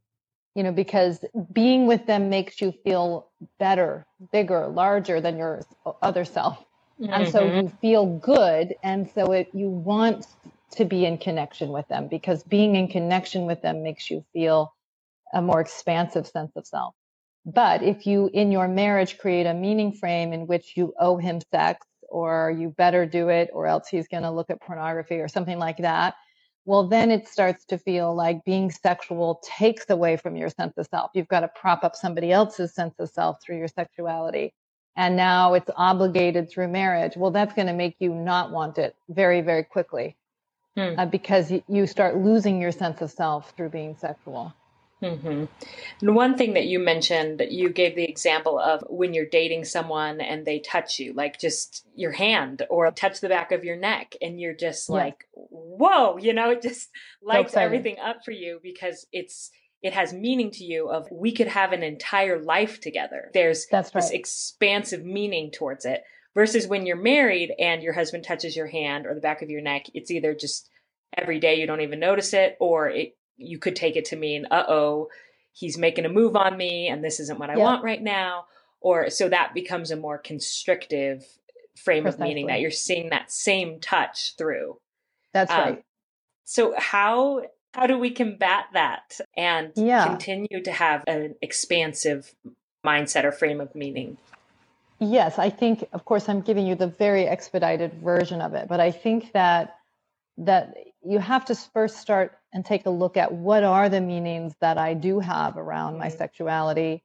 you 0.55 0.63
know, 0.63 0.73
because 0.73 1.25
being 1.53 1.87
with 1.87 2.07
them 2.07 2.29
makes 2.31 2.61
you 2.61 2.73
feel 2.85 3.29
better, 3.59 4.07
bigger, 4.33 4.69
larger 4.69 5.21
than 5.21 5.37
your 5.37 5.63
other 6.03 6.25
self. 6.25 6.65
Mm-hmm. 7.01 7.13
And 7.13 7.29
so 7.29 7.41
mm-hmm. 7.41 7.67
you 7.67 7.73
feel 7.81 8.07
good. 8.19 8.75
And 8.83 9.11
so 9.15 9.33
it, 9.33 9.49
you 9.53 9.69
want 9.69 10.27
to 10.73 10.85
be 10.85 11.05
in 11.05 11.19
connection 11.19 11.71
with 11.71 11.89
them 11.89 12.09
because 12.09 12.43
being 12.45 12.77
in 12.77 12.89
connection 12.89 13.47
with 13.47 13.63
them 13.63 13.83
makes 13.83 14.11
you 14.11 14.25
feel 14.33 14.75
a 15.33 15.43
more 15.43 15.61
expansive 15.61 16.27
sense 16.27 16.53
of 16.57 16.67
self. 16.67 16.95
But 17.47 17.83
if 17.83 18.07
you 18.07 18.31
in 18.33 18.53
your 18.53 18.69
marriage 18.69 19.19
create 19.19 19.47
a 19.47 19.55
meaning 19.55 19.93
frame 19.93 20.33
in 20.33 20.47
which 20.47 20.77
you 20.77 20.93
owe 20.99 21.17
him 21.17 21.41
sex 21.51 21.87
or 22.09 22.55
you 22.57 22.69
better 22.71 23.07
do 23.07 23.29
it 23.29 23.51
or 23.53 23.67
else 23.67 23.89
he's 23.89 24.09
going 24.09 24.25
to 24.25 24.31
look 24.31 24.51
at 24.51 24.61
pornography 24.61 25.17
or 25.17 25.29
something 25.29 25.59
like 25.59 25.79
that, 25.79 26.15
well, 26.67 26.87
then 26.87 27.11
it 27.11 27.27
starts 27.27 27.65
to 27.67 27.79
feel 27.79 28.15
like 28.15 28.45
being 28.45 28.71
sexual 28.71 29.41
takes 29.43 29.89
away 29.89 30.17
from 30.17 30.37
your 30.37 30.51
sense 30.51 30.75
of 30.77 30.87
self. 30.91 31.11
You've 31.15 31.29
got 31.29 31.41
to 31.41 31.49
prop 31.49 31.83
up 31.83 31.97
somebody 31.97 32.31
else's 32.31 32.75
sense 32.75 32.95
of 32.99 33.09
self 33.09 33.39
through 33.43 33.59
your 33.59 33.69
sexuality. 33.69 34.53
And 34.97 35.17
now 35.17 35.55
it's 35.55 35.71
obligated 35.77 36.51
through 36.51 36.69
marriage. 36.69 37.17
Well, 37.17 37.31
that's 37.31 37.55
going 37.55 37.69
to 37.69 37.73
make 37.73 37.97
you 38.01 38.15
not 38.15 38.51
want 38.51 38.79
it 38.79 38.97
very, 39.09 39.41
very 39.41 39.65
quickly 39.65 40.17
hmm. 40.77 40.99
uh, 40.99 41.07
because 41.07 41.53
you 41.69 41.87
start 41.87 42.17
losing 42.17 42.61
your 42.61 42.73
sense 42.73 43.01
of 43.01 43.11
self 43.11 43.53
through 43.57 43.71
being 43.71 43.97
sexual. 43.97 44.53
Mm-hmm. 45.03 45.45
And 46.01 46.15
one 46.15 46.37
thing 46.37 46.55
that 46.55 46.67
you 46.67 46.79
mentioned, 46.79 47.41
that 47.41 47.53
you 47.53 47.71
gave 47.71 47.97
the 47.97 48.05
example 48.05 48.59
of 48.59 48.85
when 48.89 49.15
you're 49.15 49.27
dating 49.27 49.65
someone 49.65 50.21
and 50.21 50.45
they 50.45 50.59
touch 50.59 50.99
you, 50.99 51.15
like 51.15 51.41
just 51.41 51.87
your 51.95 52.13
hand 52.13 52.67
or 52.69 52.91
touch 52.91 53.21
the 53.21 53.29
back 53.29 53.53
of 53.53 53.65
your 53.65 53.77
neck, 53.77 54.15
and 54.21 54.39
you're 54.39 54.55
just 54.55 54.91
like, 54.91 55.27
whoa, 55.33 56.19
you 56.19 56.35
know, 56.35 56.51
it 56.51 56.63
just 56.63 56.91
lights 57.23 57.55
so 57.55 57.61
everything 57.61 57.99
up 57.99 58.25
for 58.25 58.33
you 58.33 58.61
because 58.63 59.07
it's 59.13 59.51
it 59.83 59.93
has 59.95 60.13
meaning 60.13 60.51
to 60.53 60.65
you 60.65 60.91
of 60.91 61.09
we 61.11 61.33
could 61.33 61.47
have 61.49 61.73
an 61.73 61.83
entire 61.83 62.41
life 62.41 62.81
together. 62.81 63.31
There's 63.33 63.67
That's 63.67 63.95
right. 63.95 64.03
this 64.03 64.11
expansive 64.11 65.05
meaning 65.05 65.51
towards 65.51 65.85
it. 65.85 66.05
Versus 66.33 66.69
when 66.69 66.87
you're 66.87 66.97
married 66.97 67.53
and 67.59 67.83
your 67.83 67.93
husband 67.93 68.23
touches 68.23 68.55
your 68.55 68.69
hand 68.69 69.05
or 69.05 69.15
the 69.15 69.21
back 69.21 69.43
of 69.43 69.51
your 69.51 69.63
neck, 69.63 69.87
it's 69.95 70.13
either 70.13 70.33
just 70.33 70.71
every 71.17 71.41
day 71.41 71.57
you 71.57 71.67
don't 71.67 71.81
even 71.81 71.99
notice 71.99 72.33
it, 72.35 72.57
or 72.61 72.89
it 72.89 73.17
you 73.37 73.59
could 73.59 73.75
take 73.75 73.97
it 73.97 74.05
to 74.07 74.17
mean, 74.17 74.47
uh 74.51 74.65
oh, 74.69 75.09
he's 75.53 75.77
making 75.77 76.05
a 76.05 76.09
move 76.09 76.37
on 76.37 76.57
me 76.57 76.87
and 76.89 77.03
this 77.03 77.19
isn't 77.19 77.41
what 77.41 77.51
I 77.51 77.57
want 77.57 77.83
right 77.83 78.03
now. 78.03 78.45
Or 78.81 79.11
so 79.11 79.29
that 79.29 79.55
becomes 79.55 79.91
a 79.91 79.97
more 79.97 80.19
constrictive 80.19 81.25
frame 81.77 82.05
Precisely. 82.05 82.25
of 82.25 82.29
meaning 82.29 82.47
that 82.47 82.61
you're 82.61 82.71
seeing 82.71 83.11
that 83.11 83.33
same 83.33 83.81
touch 83.81 84.37
through. 84.37 84.79
That's 85.33 85.51
um, 85.51 85.59
right. 85.59 85.85
So 86.45 86.75
how 86.77 87.43
how 87.73 87.87
do 87.87 87.99
we 87.99 88.11
combat 88.11 88.67
that 88.73 89.21
and 89.37 89.73
yeah. 89.77 90.07
continue 90.07 90.63
to 90.63 90.73
have 90.73 91.05
an 91.07 91.37
expansive 91.41 92.35
mindset 92.85 93.25
or 93.25 93.33
frame 93.33 93.61
of 93.61 93.75
meaning? 93.75 94.17
Yes, 94.99 95.39
I 95.39 95.51
think 95.51 95.89
of 95.93 96.05
course 96.05 96.29
I'm 96.29 96.41
giving 96.41 96.67
you 96.67 96.75
the 96.75 96.89
very 96.89 97.27
expedited 97.27 97.95
version 97.95 98.41
of 98.41 98.55
it, 98.55 98.69
but 98.69 98.81
I 98.81 98.91
think 98.91 99.33
that 99.33 99.77
that 100.37 100.75
you 101.03 101.19
have 101.19 101.45
to 101.47 101.55
first 101.55 101.99
start 101.99 102.37
and 102.53 102.65
take 102.65 102.87
a 102.87 102.91
look 102.91 103.17
at 103.17 103.33
what 103.33 103.63
are 103.63 103.89
the 103.89 104.01
meanings 104.01 104.55
that 104.61 104.79
I 104.79 104.95
do 104.95 105.21
have 105.21 105.57
around 105.57 105.99
my 105.99 106.09
mm-hmm. 106.09 106.19
sexuality. 106.19 107.03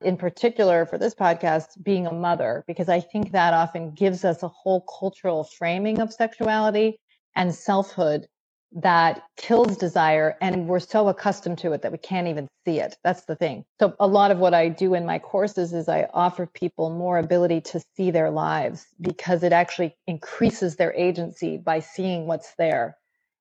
In 0.00 0.16
particular, 0.16 0.86
for 0.86 0.96
this 0.96 1.14
podcast, 1.14 1.82
being 1.82 2.06
a 2.06 2.12
mother, 2.12 2.62
because 2.66 2.88
I 2.88 3.00
think 3.00 3.32
that 3.32 3.52
often 3.52 3.90
gives 3.90 4.24
us 4.24 4.42
a 4.42 4.48
whole 4.48 4.82
cultural 4.82 5.44
framing 5.44 6.00
of 6.00 6.12
sexuality 6.12 7.00
and 7.34 7.52
selfhood 7.54 8.28
that 8.72 9.22
kills 9.36 9.76
desire. 9.76 10.36
And 10.40 10.68
we're 10.68 10.78
so 10.78 11.08
accustomed 11.08 11.58
to 11.58 11.72
it 11.72 11.82
that 11.82 11.92
we 11.92 11.98
can't 11.98 12.28
even 12.28 12.48
see 12.64 12.80
it. 12.80 12.96
That's 13.02 13.24
the 13.24 13.36
thing. 13.36 13.64
So, 13.80 13.94
a 13.98 14.06
lot 14.06 14.30
of 14.30 14.38
what 14.38 14.54
I 14.54 14.68
do 14.68 14.94
in 14.94 15.06
my 15.06 15.18
courses 15.18 15.72
is 15.72 15.88
I 15.88 16.08
offer 16.12 16.46
people 16.46 16.90
more 16.90 17.18
ability 17.18 17.62
to 17.62 17.80
see 17.96 18.10
their 18.10 18.30
lives 18.30 18.86
because 19.00 19.42
it 19.42 19.52
actually 19.52 19.96
increases 20.06 20.76
their 20.76 20.92
agency 20.92 21.56
by 21.56 21.80
seeing 21.80 22.26
what's 22.26 22.54
there 22.56 22.98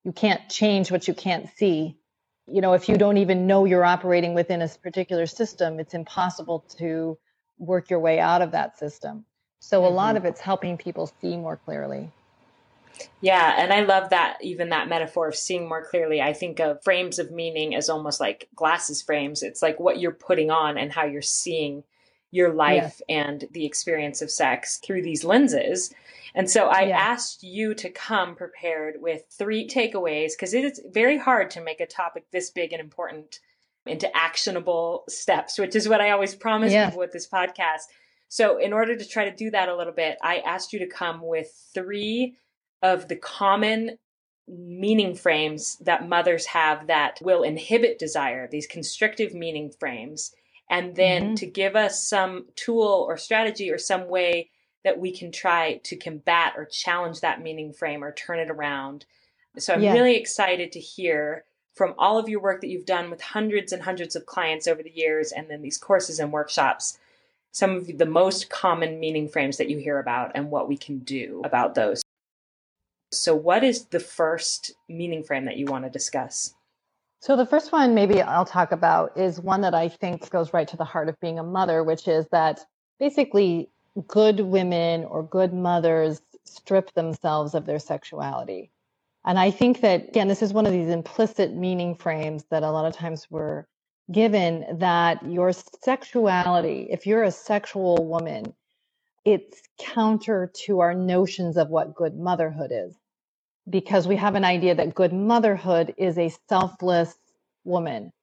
you 0.07 0.13
can't 0.13 0.47
change 0.47 0.89
what 0.89 1.05
you 1.05 1.13
can't 1.13 1.49
see. 1.57 1.97
You 2.47 2.61
know, 2.61 2.71
if 2.71 2.87
you 2.87 2.97
don't 2.97 3.17
even 3.17 3.45
know 3.45 3.65
you're 3.65 3.83
operating 3.83 4.33
within 4.33 4.61
a 4.61 4.69
particular 4.69 5.25
system, 5.25 5.81
it's 5.81 5.93
impossible 5.93 6.63
to 6.77 7.17
work 7.57 7.89
your 7.89 7.99
way 7.99 8.17
out 8.17 8.41
of 8.41 8.51
that 8.51 8.79
system. 8.79 9.25
So 9.59 9.85
a 9.85 9.89
lot 9.89 10.15
mm-hmm. 10.15 10.17
of 10.17 10.25
it's 10.25 10.39
helping 10.39 10.77
people 10.77 11.11
see 11.19 11.35
more 11.35 11.57
clearly. 11.57 12.09
Yeah, 13.21 13.55
and 13.57 13.73
I 13.73 13.81
love 13.81 14.09
that 14.11 14.37
even 14.41 14.69
that 14.69 14.87
metaphor 14.87 15.27
of 15.27 15.35
seeing 15.35 15.67
more 15.67 15.83
clearly. 15.83 16.21
I 16.21 16.33
think 16.33 16.59
of 16.59 16.83
frames 16.83 17.19
of 17.19 17.31
meaning 17.31 17.75
as 17.75 17.89
almost 17.89 18.19
like 18.19 18.49
glasses 18.55 19.01
frames. 19.01 19.43
It's 19.43 19.61
like 19.61 19.79
what 19.79 19.99
you're 19.99 20.11
putting 20.11 20.51
on 20.51 20.77
and 20.77 20.91
how 20.91 21.05
you're 21.05 21.21
seeing 21.21 21.83
your 22.31 22.53
life 22.53 22.99
yes. 22.99 23.01
and 23.09 23.45
the 23.51 23.65
experience 23.65 24.21
of 24.21 24.29
sex 24.29 24.79
through 24.85 25.01
these 25.01 25.23
lenses. 25.23 25.93
And 26.35 26.49
so 26.49 26.67
I 26.67 26.83
yeah. 26.83 26.97
asked 26.97 27.41
you 27.41 27.73
to 27.75 27.89
come 27.89 28.35
prepared 28.35 28.95
with 28.99 29.23
three 29.31 29.67
takeaways 29.67 30.31
because 30.33 30.53
it 30.53 30.63
is 30.63 30.81
very 30.91 31.17
hard 31.17 31.49
to 31.51 31.61
make 31.61 31.79
a 31.79 31.87
topic 31.87 32.25
this 32.31 32.51
big 32.51 32.73
and 32.73 32.81
important 32.81 33.39
into 33.85 34.15
actionable 34.15 35.03
steps, 35.07 35.57
which 35.57 35.75
is 35.75 35.87
what 35.87 36.01
I 36.01 36.11
always 36.11 36.35
promise 36.35 36.73
yeah. 36.73 36.85
people 36.85 36.99
with 36.99 37.13
this 37.13 37.27
podcast. 37.27 37.83
So, 38.29 38.57
in 38.57 38.73
order 38.73 38.95
to 38.95 39.07
try 39.07 39.29
to 39.29 39.35
do 39.35 39.49
that 39.51 39.69
a 39.69 39.75
little 39.75 39.93
bit, 39.93 40.17
I 40.21 40.39
asked 40.39 40.73
you 40.73 40.79
to 40.79 40.87
come 40.87 41.21
with 41.21 41.49
three 41.73 42.35
of 42.81 43.07
the 43.07 43.15
common 43.15 43.97
meaning 44.47 45.13
frames 45.13 45.75
that 45.77 46.07
mothers 46.07 46.45
have 46.47 46.87
that 46.87 47.19
will 47.21 47.43
inhibit 47.43 47.99
desire, 47.99 48.47
these 48.47 48.67
constrictive 48.67 49.33
meaning 49.33 49.71
frames, 49.71 50.33
and 50.69 50.95
then 50.95 51.23
mm-hmm. 51.23 51.33
to 51.35 51.45
give 51.45 51.75
us 51.75 52.07
some 52.07 52.45
tool 52.55 53.05
or 53.07 53.17
strategy 53.17 53.71
or 53.71 53.77
some 53.77 54.07
way 54.07 54.49
that 54.83 54.99
we 54.99 55.11
can 55.11 55.31
try 55.31 55.79
to 55.83 55.97
combat 55.97 56.53
or 56.55 56.65
challenge 56.65 57.19
that 57.19 57.41
meaning 57.41 57.73
frame 57.73 58.03
or 58.03 58.13
turn 58.13 58.39
it 58.39 58.49
around. 58.49 59.05
So 59.57 59.73
I'm 59.73 59.81
yeah. 59.81 59.93
really 59.93 60.15
excited 60.15 60.71
to 60.73 60.79
hear 60.79 61.43
from 61.73 61.93
all 61.97 62.17
of 62.17 62.29
your 62.29 62.41
work 62.41 62.61
that 62.61 62.67
you've 62.67 62.85
done 62.85 63.09
with 63.09 63.21
hundreds 63.21 63.71
and 63.71 63.83
hundreds 63.83 64.15
of 64.15 64.25
clients 64.25 64.67
over 64.67 64.81
the 64.81 64.91
years 64.91 65.31
and 65.31 65.49
then 65.49 65.61
these 65.61 65.77
courses 65.77 66.19
and 66.19 66.31
workshops 66.31 66.97
some 67.51 67.75
of 67.75 67.97
the 67.97 68.05
most 68.05 68.49
common 68.49 68.99
meaning 68.99 69.27
frames 69.27 69.57
that 69.57 69.69
you 69.69 69.79
hear 69.79 69.97
about 69.97 70.31
and 70.35 70.51
what 70.51 70.67
we 70.67 70.77
can 70.77 70.99
do 70.99 71.41
about 71.43 71.73
those. 71.73 72.03
So, 73.11 73.35
what 73.35 73.63
is 73.63 73.85
the 73.85 73.99
first 73.99 74.73
meaning 74.89 75.23
frame 75.23 75.45
that 75.45 75.57
you 75.57 75.65
want 75.65 75.85
to 75.85 75.89
discuss? 75.89 76.53
So, 77.21 77.35
the 77.35 77.45
first 77.45 77.71
one, 77.71 77.95
maybe 77.95 78.21
I'll 78.21 78.45
talk 78.45 78.71
about, 78.71 79.17
is 79.17 79.39
one 79.39 79.61
that 79.61 79.73
I 79.73 79.87
think 79.87 80.29
goes 80.29 80.53
right 80.53 80.67
to 80.67 80.77
the 80.77 80.83
heart 80.83 81.09
of 81.09 81.19
being 81.19 81.39
a 81.39 81.43
mother, 81.43 81.83
which 81.83 82.07
is 82.07 82.27
that 82.31 82.65
basically 82.99 83.69
good 84.07 84.41
women 84.41 85.05
or 85.05 85.23
good 85.23 85.53
mothers 85.53 86.21
strip 86.43 86.93
themselves 86.93 87.55
of 87.55 87.65
their 87.65 87.79
sexuality. 87.79 88.71
And 89.25 89.39
I 89.39 89.51
think 89.51 89.81
that, 89.81 90.09
again, 90.09 90.27
this 90.27 90.41
is 90.41 90.53
one 90.53 90.65
of 90.65 90.71
these 90.71 90.89
implicit 90.89 91.53
meaning 91.53 91.95
frames 91.95 92.45
that 92.49 92.63
a 92.63 92.71
lot 92.71 92.85
of 92.85 92.93
times 92.93 93.27
we're 93.29 93.65
given 94.11 94.65
that 94.79 95.25
your 95.25 95.51
sexuality, 95.51 96.87
if 96.89 97.05
you're 97.05 97.23
a 97.23 97.31
sexual 97.31 98.05
woman, 98.05 98.53
it's 99.27 99.61
counter 99.77 100.49
to 100.65 100.79
our 100.79 100.93
notions 100.93 101.57
of 101.57 101.69
what 101.69 101.93
good 101.93 102.15
motherhood 102.17 102.71
is. 102.73 102.95
Because 103.69 104.07
we 104.07 104.15
have 104.15 104.35
an 104.35 104.45
idea 104.45 104.73
that 104.75 104.95
good 104.95 105.11
motherhood 105.11 105.93
is 105.97 106.17
a 106.17 106.31
selfless 106.47 107.13
woman, 107.65 108.13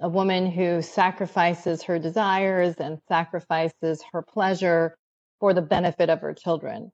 a 0.00 0.08
woman 0.08 0.48
who 0.48 0.80
sacrifices 0.80 1.82
her 1.82 1.98
desires 1.98 2.76
and 2.78 3.00
sacrifices 3.08 4.04
her 4.12 4.22
pleasure 4.22 4.96
for 5.40 5.52
the 5.52 5.62
benefit 5.62 6.08
of 6.08 6.20
her 6.20 6.32
children. 6.32 6.92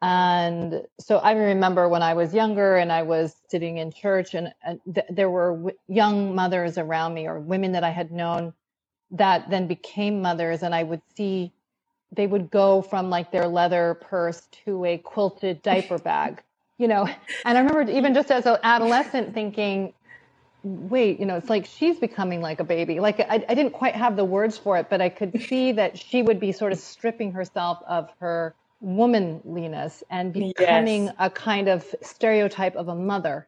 And 0.00 0.82
so 0.98 1.18
I 1.18 1.32
remember 1.32 1.90
when 1.90 2.02
I 2.02 2.14
was 2.14 2.32
younger 2.32 2.78
and 2.78 2.90
I 2.90 3.02
was 3.02 3.36
sitting 3.50 3.76
in 3.76 3.92
church, 3.92 4.32
and, 4.32 4.54
and 4.64 4.80
th- 4.94 5.06
there 5.10 5.28
were 5.28 5.52
w- 5.52 5.76
young 5.88 6.34
mothers 6.34 6.78
around 6.78 7.12
me 7.12 7.26
or 7.26 7.38
women 7.38 7.72
that 7.72 7.84
I 7.84 7.90
had 7.90 8.10
known 8.10 8.54
that 9.12 9.50
then 9.50 9.66
became 9.66 10.22
mothers, 10.22 10.62
and 10.62 10.74
I 10.74 10.84
would 10.84 11.02
see 11.16 11.52
they 12.12 12.26
would 12.26 12.50
go 12.50 12.82
from 12.82 13.10
like 13.10 13.30
their 13.30 13.46
leather 13.46 13.94
purse 13.94 14.46
to 14.64 14.84
a 14.84 14.98
quilted 14.98 15.62
diaper 15.62 15.98
bag, 16.10 16.42
you 16.78 16.88
know. 16.88 17.08
And 17.44 17.58
I 17.58 17.60
remember 17.60 17.90
even 17.90 18.14
just 18.14 18.30
as 18.30 18.46
an 18.46 18.58
adolescent 18.62 19.34
thinking, 19.34 19.92
wait, 20.62 21.20
you 21.20 21.26
know, 21.26 21.36
it's 21.36 21.48
like 21.48 21.66
she's 21.66 21.98
becoming 21.98 22.40
like 22.40 22.60
a 22.60 22.64
baby. 22.64 23.00
Like 23.00 23.20
I, 23.20 23.44
I 23.48 23.54
didn't 23.54 23.72
quite 23.72 23.94
have 23.94 24.16
the 24.16 24.24
words 24.24 24.58
for 24.58 24.76
it, 24.76 24.88
but 24.90 25.00
I 25.00 25.08
could 25.08 25.40
see 25.48 25.72
that 25.72 25.98
she 25.98 26.22
would 26.22 26.40
be 26.40 26.52
sort 26.52 26.72
of 26.72 26.78
stripping 26.78 27.32
herself 27.32 27.78
of 27.86 28.10
her 28.20 28.54
womanliness 28.80 30.02
and 30.10 30.32
becoming 30.32 31.06
yes. 31.06 31.14
a 31.18 31.30
kind 31.30 31.68
of 31.68 31.84
stereotype 32.02 32.76
of 32.76 32.88
a 32.88 32.94
mother. 32.94 33.46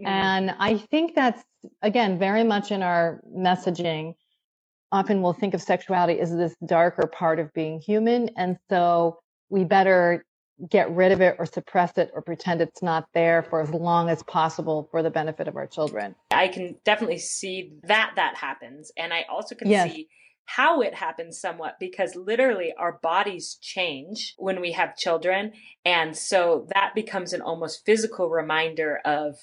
Mm-hmm. 0.00 0.06
And 0.06 0.54
I 0.58 0.78
think 0.78 1.14
that's, 1.14 1.42
again, 1.82 2.18
very 2.18 2.44
much 2.44 2.70
in 2.70 2.82
our 2.82 3.20
messaging. 3.36 4.14
Often 4.92 5.22
we'll 5.22 5.32
think 5.32 5.54
of 5.54 5.62
sexuality 5.62 6.20
as 6.20 6.34
this 6.34 6.54
darker 6.66 7.06
part 7.06 7.38
of 7.38 7.52
being 7.52 7.80
human. 7.80 8.30
And 8.36 8.58
so 8.68 9.20
we 9.48 9.64
better 9.64 10.24
get 10.68 10.90
rid 10.90 11.12
of 11.12 11.20
it 11.20 11.36
or 11.38 11.46
suppress 11.46 11.96
it 11.96 12.10
or 12.12 12.22
pretend 12.22 12.60
it's 12.60 12.82
not 12.82 13.06
there 13.14 13.42
for 13.42 13.60
as 13.60 13.70
long 13.70 14.10
as 14.10 14.22
possible 14.24 14.88
for 14.90 15.02
the 15.02 15.10
benefit 15.10 15.48
of 15.48 15.56
our 15.56 15.66
children. 15.66 16.14
I 16.30 16.48
can 16.48 16.76
definitely 16.84 17.18
see 17.18 17.72
that 17.84 18.12
that 18.16 18.36
happens. 18.36 18.92
And 18.96 19.12
I 19.12 19.24
also 19.30 19.54
can 19.54 19.70
yes. 19.70 19.90
see 19.90 20.08
how 20.44 20.80
it 20.80 20.94
happens 20.94 21.40
somewhat 21.40 21.76
because 21.78 22.16
literally 22.16 22.74
our 22.76 22.98
bodies 23.02 23.56
change 23.60 24.34
when 24.36 24.60
we 24.60 24.72
have 24.72 24.96
children. 24.96 25.52
And 25.84 26.16
so 26.16 26.66
that 26.74 26.92
becomes 26.94 27.32
an 27.32 27.40
almost 27.40 27.86
physical 27.86 28.28
reminder 28.28 28.98
of 29.04 29.36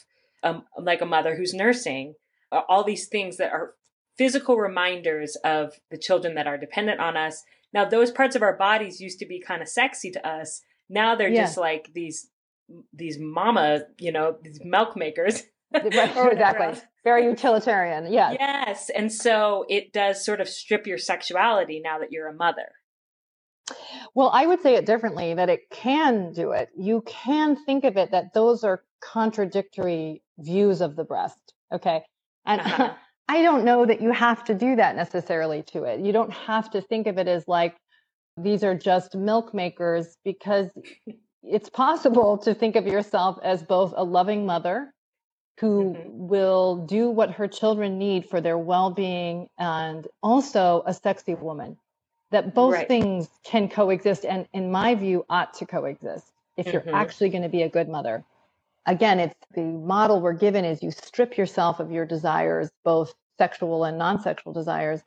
um, 0.44 0.66
like 0.78 1.02
a 1.02 1.06
mother 1.06 1.36
who's 1.36 1.54
nursing, 1.54 2.16
all 2.52 2.84
these 2.84 3.08
things 3.08 3.38
that 3.38 3.54
are 3.54 3.74
physical 4.18 4.58
reminders 4.58 5.36
of 5.44 5.74
the 5.92 5.98
children 5.98 6.36
that 6.36 6.48
are 6.48 6.58
dependent 6.58 7.00
on 7.00 7.16
us. 7.16 7.44
Now, 7.74 7.86
those 7.86 8.12
parts 8.12 8.36
of 8.36 8.42
our 8.42 8.56
bodies 8.58 9.02
used 9.02 9.20
to 9.20 9.26
be 9.26 9.40
kind 9.40 9.62
of 9.62 9.68
sexy 9.68 10.12
to 10.12 10.28
us. 10.28 10.62
Now 10.90 11.16
they're 11.16 11.30
yeah. 11.30 11.44
just 11.44 11.58
like 11.58 11.92
these, 11.94 12.30
these 12.94 13.18
mama, 13.20 13.82
you 14.00 14.12
know, 14.12 14.38
these 14.42 14.60
milk 14.64 14.96
makers. 14.96 15.44
exactly. 15.74 16.82
Very 17.04 17.26
utilitarian. 17.26 18.12
Yes. 18.12 18.38
Yes. 18.40 18.90
And 18.90 19.12
so 19.12 19.66
it 19.70 19.94
does 19.94 20.24
sort 20.24 20.42
of 20.42 20.48
strip 20.48 20.88
your 20.88 20.98
sexuality 20.98 21.82
now 21.84 22.00
that 22.00 22.12
you're 22.12 22.28
a 22.28 22.34
mother. 22.34 22.72
Well, 24.16 24.32
I 24.34 24.46
would 24.46 24.62
say 24.62 24.76
it 24.76 24.86
differently 24.86 25.34
that 25.34 25.50
it 25.50 25.70
can 25.70 26.32
do 26.34 26.52
it. 26.52 26.70
You 26.78 27.04
can 27.06 27.58
think 27.66 27.84
of 27.84 27.98
it 27.98 28.12
that 28.12 28.34
those 28.34 28.64
are 28.64 28.84
contradictory 29.02 30.24
views 30.38 30.82
of 30.82 30.96
the 30.96 31.04
breast. 31.04 31.54
Okay. 31.72 32.04
And 32.46 32.62
uh-huh. 32.62 32.94
I 33.28 33.42
don't 33.42 33.66
know 33.66 33.86
that 33.86 34.02
you 34.02 34.12
have 34.12 34.44
to 34.46 34.54
do 34.54 34.76
that 34.78 34.96
necessarily 34.96 35.64
to 35.74 35.84
it. 35.84 36.00
You 36.00 36.14
don't 36.14 36.32
have 36.32 36.70
to 36.72 36.82
think 36.82 37.08
of 37.08 37.18
it 37.18 37.28
as 37.28 37.48
like 37.48 37.76
these 38.38 38.64
are 38.64 38.76
just 38.76 39.16
milk 39.16 39.54
makers 39.54 40.16
because 40.24 40.70
it's 41.44 41.70
possible 41.70 42.38
to 42.40 42.54
think 42.54 42.76
of 42.76 42.86
yourself 42.86 43.38
as 43.44 43.64
both 43.64 43.94
a 43.96 44.04
loving 44.04 44.46
mother 44.46 44.94
who 45.60 45.96
mm-hmm. 45.96 46.28
will 46.28 46.86
do 46.86 47.10
what 47.10 47.32
her 47.32 47.48
children 47.48 47.98
need 47.98 48.30
for 48.30 48.40
their 48.40 48.58
well-being 48.58 49.48
and 49.58 50.08
also 50.22 50.84
a 50.86 50.94
sexy 50.94 51.34
woman 51.34 51.78
that 52.32 52.54
both 52.54 52.74
right. 52.74 52.88
things 52.88 53.28
can 53.44 53.68
coexist 53.68 54.26
and 54.26 54.48
in 54.54 54.72
my 54.72 54.94
view 54.94 55.26
ought 55.30 55.54
to 55.56 55.66
coexist 55.66 56.32
if 56.58 56.68
mm-hmm. 56.68 56.88
you're 56.90 56.96
actually 56.96 57.30
going 57.30 57.44
to 57.44 57.50
be 57.50 57.64
a 57.64 57.70
good 57.70 57.90
mother 57.90 58.24
again 58.88 59.20
it's 59.20 59.36
the 59.56 59.64
model 59.64 60.22
we're 60.22 60.34
given 60.34 60.66
is 60.66 60.84
you 60.84 60.92
strip 60.92 61.38
yourself 61.38 61.82
of 61.82 61.92
your 61.92 62.06
desires 62.06 62.72
both 62.86 63.14
sexual 63.38 63.86
and 63.86 64.00
non-sexual 64.00 64.54
desires. 64.54 65.02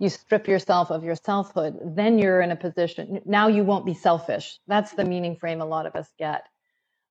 You 0.00 0.10
strip 0.10 0.48
yourself 0.48 0.90
of 0.90 1.04
your 1.04 1.16
selfhood. 1.16 1.78
Then 1.96 2.18
you're 2.18 2.42
in 2.42 2.52
a 2.52 2.56
position 2.56 3.22
now 3.26 3.48
you 3.48 3.64
won't 3.64 3.86
be 3.86 3.94
selfish. 3.94 4.60
That's 4.68 4.92
the 4.92 5.04
meaning 5.04 5.36
frame 5.36 5.62
a 5.62 5.66
lot 5.66 5.86
of 5.86 5.96
us 5.96 6.08
get. 6.18 6.44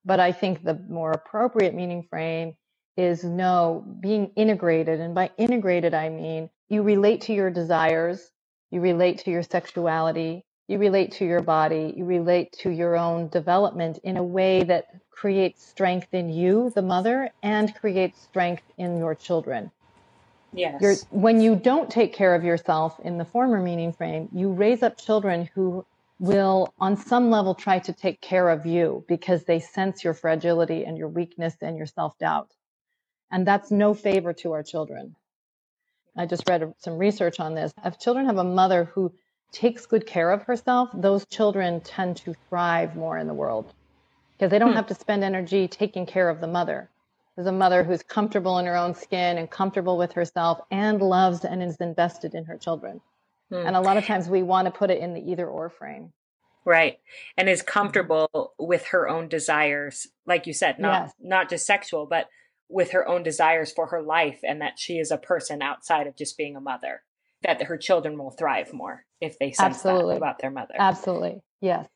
But 0.04 0.20
i 0.20 0.32
think 0.32 0.64
the 0.64 0.74
more 0.88 1.12
appropriate 1.12 1.74
meaning 1.74 2.04
frame 2.04 2.56
is 2.96 3.24
no 3.24 3.84
being 4.00 4.32
integrated. 4.36 5.00
And 5.00 5.14
by 5.14 5.30
integrated, 5.38 5.94
I 5.94 6.10
mean 6.10 6.50
you 6.68 6.82
relate 6.82 7.22
to 7.22 7.34
your 7.34 7.50
desires, 7.50 8.30
you 8.70 8.80
relate 8.80 9.20
to 9.20 9.32
your 9.32 9.44
sexuality, 9.44 10.45
you 10.68 10.78
relate 10.78 11.12
to 11.12 11.24
your 11.24 11.42
body, 11.42 11.94
you 11.96 12.04
relate 12.04 12.52
to 12.60 12.70
your 12.70 12.96
own 12.96 13.28
development 13.28 13.98
in 14.02 14.16
a 14.16 14.22
way 14.22 14.64
that 14.64 14.86
creates 15.10 15.64
strength 15.64 16.12
in 16.12 16.28
you, 16.28 16.72
the 16.74 16.82
mother, 16.82 17.30
and 17.42 17.74
creates 17.74 18.20
strength 18.20 18.64
in 18.76 18.98
your 18.98 19.14
children. 19.14 19.70
Yes. 20.52 20.80
You're, 20.82 20.94
when 21.10 21.40
you 21.40 21.54
don't 21.56 21.90
take 21.90 22.12
care 22.12 22.34
of 22.34 22.42
yourself 22.42 22.98
in 23.00 23.18
the 23.18 23.24
former 23.24 23.60
meaning 23.62 23.92
frame, 23.92 24.28
you 24.32 24.50
raise 24.50 24.82
up 24.82 24.98
children 24.98 25.48
who 25.54 25.86
will, 26.18 26.72
on 26.80 26.96
some 26.96 27.30
level, 27.30 27.54
try 27.54 27.78
to 27.78 27.92
take 27.92 28.20
care 28.20 28.48
of 28.48 28.66
you 28.66 29.04
because 29.06 29.44
they 29.44 29.60
sense 29.60 30.02
your 30.02 30.14
fragility 30.14 30.84
and 30.84 30.98
your 30.98 31.08
weakness 31.08 31.54
and 31.60 31.76
your 31.76 31.86
self 31.86 32.18
doubt. 32.18 32.52
And 33.30 33.46
that's 33.46 33.70
no 33.70 33.94
favor 33.94 34.32
to 34.34 34.52
our 34.52 34.62
children. 34.62 35.14
I 36.16 36.26
just 36.26 36.48
read 36.48 36.72
some 36.78 36.96
research 36.96 37.38
on 37.40 37.54
this. 37.54 37.72
If 37.84 37.98
children 37.98 38.26
have 38.26 38.38
a 38.38 38.44
mother 38.44 38.84
who 38.84 39.12
takes 39.52 39.86
good 39.86 40.06
care 40.06 40.32
of 40.32 40.42
herself, 40.42 40.90
those 40.94 41.26
children 41.26 41.80
tend 41.80 42.16
to 42.18 42.34
thrive 42.48 42.96
more 42.96 43.18
in 43.18 43.26
the 43.26 43.34
world 43.34 43.72
because 44.36 44.50
they 44.50 44.58
don't 44.58 44.70
hmm. 44.70 44.76
have 44.76 44.86
to 44.88 44.94
spend 44.94 45.24
energy 45.24 45.68
taking 45.68 46.06
care 46.06 46.28
of 46.28 46.40
the 46.40 46.46
mother. 46.46 46.90
There's 47.34 47.46
a 47.46 47.52
mother 47.52 47.84
who's 47.84 48.02
comfortable 48.02 48.58
in 48.58 48.66
her 48.66 48.76
own 48.76 48.94
skin 48.94 49.38
and 49.38 49.50
comfortable 49.50 49.98
with 49.98 50.12
herself 50.12 50.60
and 50.70 51.00
loves 51.00 51.44
and 51.44 51.62
is 51.62 51.76
invested 51.76 52.34
in 52.34 52.44
her 52.44 52.56
children. 52.56 53.00
Hmm. 53.50 53.66
And 53.66 53.76
a 53.76 53.80
lot 53.80 53.96
of 53.96 54.04
times 54.04 54.28
we 54.28 54.42
want 54.42 54.66
to 54.66 54.70
put 54.70 54.90
it 54.90 54.98
in 54.98 55.14
the 55.14 55.20
either 55.20 55.46
or 55.46 55.68
frame. 55.68 56.12
Right. 56.64 56.98
And 57.36 57.48
is 57.48 57.62
comfortable 57.62 58.54
with 58.58 58.86
her 58.86 59.08
own 59.08 59.28
desires, 59.28 60.08
like 60.26 60.46
you 60.46 60.52
said, 60.52 60.78
not 60.80 61.04
yes. 61.04 61.14
not 61.20 61.48
just 61.48 61.64
sexual, 61.64 62.06
but 62.06 62.28
with 62.68 62.90
her 62.90 63.06
own 63.06 63.22
desires 63.22 63.72
for 63.72 63.86
her 63.86 64.02
life 64.02 64.40
and 64.42 64.60
that 64.60 64.78
she 64.78 64.98
is 64.98 65.12
a 65.12 65.16
person 65.16 65.62
outside 65.62 66.08
of 66.08 66.16
just 66.16 66.36
being 66.36 66.56
a 66.56 66.60
mother 66.60 67.02
that 67.42 67.62
her 67.62 67.76
children 67.76 68.18
will 68.18 68.30
thrive 68.30 68.72
more 68.72 69.04
if 69.20 69.38
they 69.38 69.52
sense 69.52 69.76
Absolutely. 69.76 70.14
that 70.14 70.18
about 70.18 70.38
their 70.40 70.50
mother 70.50 70.74
Absolutely. 70.78 71.40
Yes. 71.60 71.86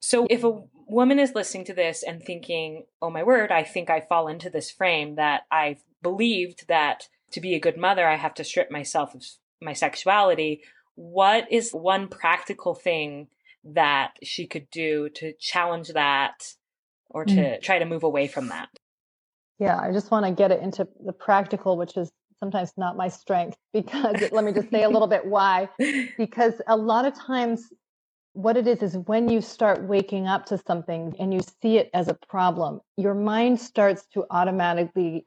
So 0.00 0.26
if 0.28 0.42
a 0.42 0.60
woman 0.88 1.18
is 1.18 1.34
listening 1.34 1.64
to 1.66 1.74
this 1.74 2.02
and 2.02 2.22
thinking, 2.22 2.86
"Oh 3.00 3.10
my 3.10 3.22
word, 3.22 3.52
I 3.52 3.62
think 3.62 3.88
I 3.88 4.00
fall 4.00 4.28
into 4.28 4.50
this 4.50 4.70
frame 4.70 5.14
that 5.14 5.42
I've 5.50 5.82
believed 6.02 6.66
that 6.68 7.08
to 7.30 7.40
be 7.40 7.54
a 7.54 7.60
good 7.60 7.76
mother 7.76 8.06
I 8.06 8.16
have 8.16 8.34
to 8.34 8.44
strip 8.44 8.70
myself 8.70 9.14
of 9.14 9.24
my 9.60 9.72
sexuality." 9.72 10.62
What 10.94 11.50
is 11.50 11.72
one 11.72 12.08
practical 12.08 12.74
thing 12.74 13.28
that 13.64 14.16
she 14.22 14.46
could 14.46 14.68
do 14.70 15.08
to 15.10 15.32
challenge 15.38 15.88
that 15.88 16.54
or 17.08 17.24
to 17.24 17.34
mm. 17.34 17.62
try 17.62 17.78
to 17.78 17.84
move 17.84 18.02
away 18.02 18.26
from 18.26 18.48
that? 18.48 18.68
Yeah, 19.58 19.78
I 19.78 19.92
just 19.92 20.10
want 20.10 20.26
to 20.26 20.32
get 20.32 20.50
it 20.50 20.60
into 20.62 20.88
the 21.04 21.12
practical, 21.12 21.76
which 21.76 21.96
is 21.96 22.10
sometimes 22.42 22.72
not 22.76 22.96
my 22.96 23.08
strength 23.08 23.56
because 23.72 24.16
let 24.32 24.44
me 24.44 24.52
just 24.52 24.68
say 24.70 24.82
a 24.82 24.88
little 24.88 25.06
bit 25.06 25.24
why. 25.24 25.68
Because 26.18 26.54
a 26.66 26.76
lot 26.76 27.04
of 27.04 27.14
times, 27.14 27.72
what 28.32 28.56
it 28.56 28.66
is 28.66 28.82
is 28.82 28.96
when 29.06 29.28
you 29.28 29.40
start 29.40 29.82
waking 29.84 30.26
up 30.26 30.46
to 30.46 30.58
something 30.66 31.14
and 31.20 31.32
you 31.32 31.40
see 31.60 31.76
it 31.76 31.88
as 31.94 32.08
a 32.08 32.14
problem, 32.28 32.80
your 32.96 33.14
mind 33.14 33.60
starts 33.60 34.06
to 34.14 34.24
automatically 34.30 35.26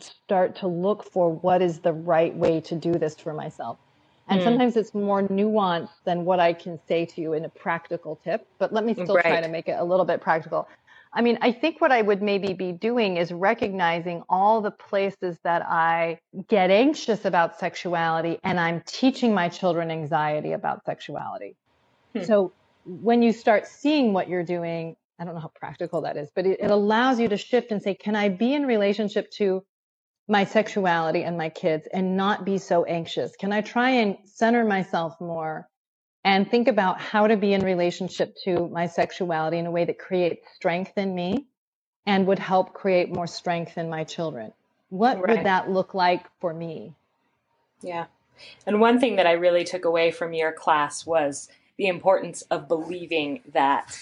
start 0.00 0.56
to 0.56 0.66
look 0.66 1.10
for 1.10 1.30
what 1.30 1.62
is 1.62 1.78
the 1.80 1.92
right 1.92 2.34
way 2.34 2.60
to 2.60 2.74
do 2.74 2.92
this 2.92 3.14
for 3.14 3.32
myself. 3.32 3.78
And 4.28 4.40
mm. 4.40 4.44
sometimes 4.44 4.76
it's 4.76 4.92
more 4.92 5.22
nuanced 5.22 6.02
than 6.04 6.24
what 6.24 6.40
I 6.40 6.52
can 6.52 6.80
say 6.88 7.06
to 7.06 7.20
you 7.20 7.32
in 7.32 7.44
a 7.44 7.48
practical 7.48 8.18
tip, 8.24 8.46
but 8.58 8.72
let 8.72 8.84
me 8.84 8.92
still 8.92 9.14
right. 9.14 9.24
try 9.24 9.40
to 9.40 9.48
make 9.48 9.68
it 9.68 9.76
a 9.78 9.84
little 9.84 10.04
bit 10.04 10.20
practical. 10.20 10.68
I 11.16 11.22
mean, 11.22 11.38
I 11.40 11.50
think 11.50 11.80
what 11.80 11.90
I 11.90 12.02
would 12.02 12.20
maybe 12.20 12.52
be 12.52 12.72
doing 12.72 13.16
is 13.16 13.32
recognizing 13.32 14.22
all 14.28 14.60
the 14.60 14.70
places 14.70 15.38
that 15.44 15.62
I 15.66 16.18
get 16.48 16.70
anxious 16.70 17.24
about 17.24 17.58
sexuality 17.58 18.38
and 18.44 18.60
I'm 18.60 18.82
teaching 18.86 19.32
my 19.32 19.48
children 19.48 19.90
anxiety 19.90 20.52
about 20.52 20.84
sexuality. 20.84 21.56
Hmm. 22.14 22.24
So 22.24 22.52
when 22.84 23.22
you 23.22 23.32
start 23.32 23.66
seeing 23.66 24.12
what 24.12 24.28
you're 24.28 24.44
doing, 24.44 24.94
I 25.18 25.24
don't 25.24 25.32
know 25.32 25.40
how 25.40 25.52
practical 25.54 26.02
that 26.02 26.18
is, 26.18 26.28
but 26.34 26.44
it, 26.44 26.60
it 26.60 26.70
allows 26.70 27.18
you 27.18 27.28
to 27.28 27.38
shift 27.38 27.72
and 27.72 27.82
say, 27.82 27.94
can 27.94 28.14
I 28.14 28.28
be 28.28 28.52
in 28.52 28.66
relationship 28.66 29.30
to 29.38 29.64
my 30.28 30.44
sexuality 30.44 31.24
and 31.24 31.38
my 31.38 31.48
kids 31.48 31.88
and 31.94 32.18
not 32.18 32.44
be 32.44 32.58
so 32.58 32.84
anxious? 32.84 33.34
Can 33.36 33.54
I 33.54 33.62
try 33.62 33.90
and 33.90 34.18
center 34.26 34.66
myself 34.66 35.18
more 35.18 35.66
and 36.26 36.50
think 36.50 36.66
about 36.66 37.00
how 37.00 37.28
to 37.28 37.36
be 37.36 37.54
in 37.54 37.64
relationship 37.64 38.36
to 38.42 38.68
my 38.68 38.88
sexuality 38.88 39.58
in 39.58 39.66
a 39.66 39.70
way 39.70 39.84
that 39.84 39.96
creates 39.96 40.44
strength 40.56 40.98
in 40.98 41.14
me 41.14 41.46
and 42.04 42.26
would 42.26 42.40
help 42.40 42.72
create 42.72 43.14
more 43.14 43.28
strength 43.28 43.78
in 43.78 43.88
my 43.88 44.02
children. 44.02 44.52
What 44.90 45.20
right. 45.20 45.36
would 45.36 45.46
that 45.46 45.70
look 45.70 45.94
like 45.94 46.26
for 46.40 46.52
me? 46.52 46.94
Yeah. 47.80 48.06
And 48.66 48.80
one 48.80 48.98
thing 48.98 49.16
that 49.16 49.26
I 49.28 49.32
really 49.32 49.62
took 49.62 49.84
away 49.84 50.10
from 50.10 50.32
your 50.32 50.50
class 50.50 51.06
was 51.06 51.48
the 51.78 51.86
importance 51.86 52.42
of 52.50 52.66
believing 52.66 53.42
that 53.52 53.96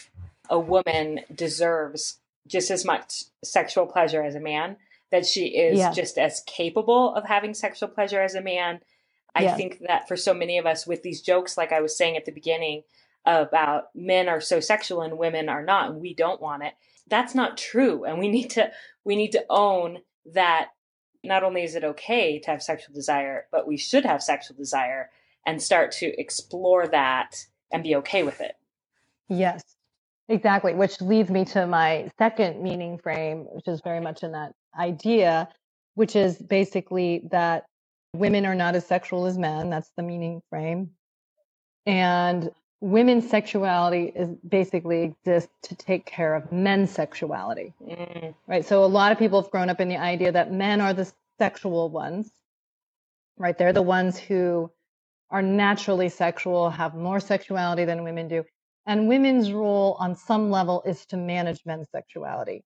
a 0.48 0.58
woman 0.58 1.20
deserves 1.34 2.20
just 2.46 2.70
as 2.70 2.87
much 2.87 3.24
sexual 3.42 3.84
pleasure 3.84 4.22
as 4.22 4.34
a 4.34 4.40
man, 4.40 4.76
that 5.10 5.26
she 5.26 5.48
is 5.48 5.76
yes. 5.76 5.94
just 5.94 6.16
as 6.16 6.42
capable 6.46 7.14
of 7.14 7.26
having 7.26 7.52
sexual 7.52 7.88
pleasure 7.90 8.22
as 8.22 8.34
a 8.34 8.40
man, 8.40 8.80
I 9.35 9.44
yeah. 9.44 9.57
think 9.57 9.81
that 9.88 10.07
for 10.07 10.16
so 10.16 10.33
many 10.33 10.59
of 10.59 10.66
us 10.66 10.87
with 10.87 11.03
these 11.03 11.20
jokes, 11.20 11.57
like 11.57 11.73
I 11.73 11.81
was 11.81 11.97
saying 11.97 12.16
at 12.16 12.25
the 12.25 12.33
beginning 12.33 12.83
about 13.27 13.85
men 13.94 14.29
are 14.29 14.40
so 14.40 14.61
sexual 14.61 15.03
and 15.03 15.18
women 15.18 15.49
are 15.49 15.64
not, 15.64 15.90
and 15.90 16.01
we 16.01 16.14
don't 16.14 16.40
want 16.40 16.62
it. 16.62 16.75
That's 17.09 17.35
not 17.35 17.59
true. 17.59 18.05
And 18.05 18.18
we 18.18 18.29
need 18.29 18.51
to, 18.51 18.70
we 19.05 19.16
need 19.16 19.33
to 19.33 19.44
own 19.51 19.99
that 20.33 20.68
not 21.23 21.42
only 21.42 21.64
is 21.64 21.75
it 21.75 21.85
okay 21.85 22.38
to 22.38 22.51
have 22.51 22.62
sexual 22.62 22.94
desire, 22.94 23.47
but 23.51 23.66
we 23.66 23.77
should 23.77 24.05
have 24.05 24.23
sexual 24.23 24.57
desire 24.57 25.11
and 25.47 25.62
start 25.62 25.92
to 25.92 26.20
explore 26.20 26.87
that 26.88 27.47
and 27.73 27.83
be 27.83 27.97
okay 27.97 28.23
with 28.23 28.40
it. 28.40 28.57
Yes, 29.29 29.62
exactly. 30.29 30.75
Which 30.75 31.01
leads 31.01 31.31
me 31.31 31.44
to 31.47 31.66
my 31.66 32.11
second 32.18 32.62
meaning 32.62 32.99
frame, 32.99 33.47
which 33.53 33.68
is 33.68 33.81
very 33.83 34.01
much 34.01 34.23
in 34.23 34.33
that 34.33 34.53
idea, 34.79 35.49
which 35.94 36.14
is 36.14 36.37
basically 36.38 37.23
that 37.31 37.64
women 38.14 38.46
are 38.46 38.55
not 38.55 38.74
as 38.74 38.87
sexual 38.87 39.27
as 39.27 39.37
men. 39.37 39.70
That's 39.70 39.90
the 39.96 40.03
meaning 40.03 40.40
frame. 40.48 40.90
And 41.87 42.50
women's 42.81 43.29
sexuality 43.29 44.12
is 44.14 44.29
basically 44.48 45.03
exists 45.03 45.50
to 45.62 45.74
take 45.74 46.07
care 46.07 46.35
of 46.35 46.50
men's 46.53 46.90
sexuality. 46.90 47.74
Mm. 47.83 48.35
Right. 48.46 48.64
So 48.64 48.85
a 48.85 48.87
lot 48.87 49.12
of 49.12 49.18
people 49.18 49.40
have 49.42 49.50
grown 49.50 49.68
up 49.68 49.81
in 49.81 49.88
the 49.88 49.96
idea 49.96 50.33
that 50.33 50.53
men 50.53 50.81
are 50.81 50.94
the 50.94 51.11
sexual 51.38 51.90
ones. 51.90 52.31
Right. 53.37 53.57
They're 53.57 53.72
the 53.72 53.83
ones 53.83 54.18
who 54.18 54.70
are 55.31 55.42
naturally 55.42 56.09
sexual, 56.09 56.70
have 56.70 56.94
more 56.94 57.20
sexuality 57.20 57.85
than 57.85 58.05
women 58.05 58.29
do. 58.29 58.44
And 58.87 59.09
women's 59.09 59.50
role 59.50 59.96
on 59.98 60.14
some 60.14 60.50
level 60.50 60.83
is 60.87 61.07
to 61.07 61.16
manage 61.16 61.62
men's 61.64 61.88
sexuality. 61.90 62.62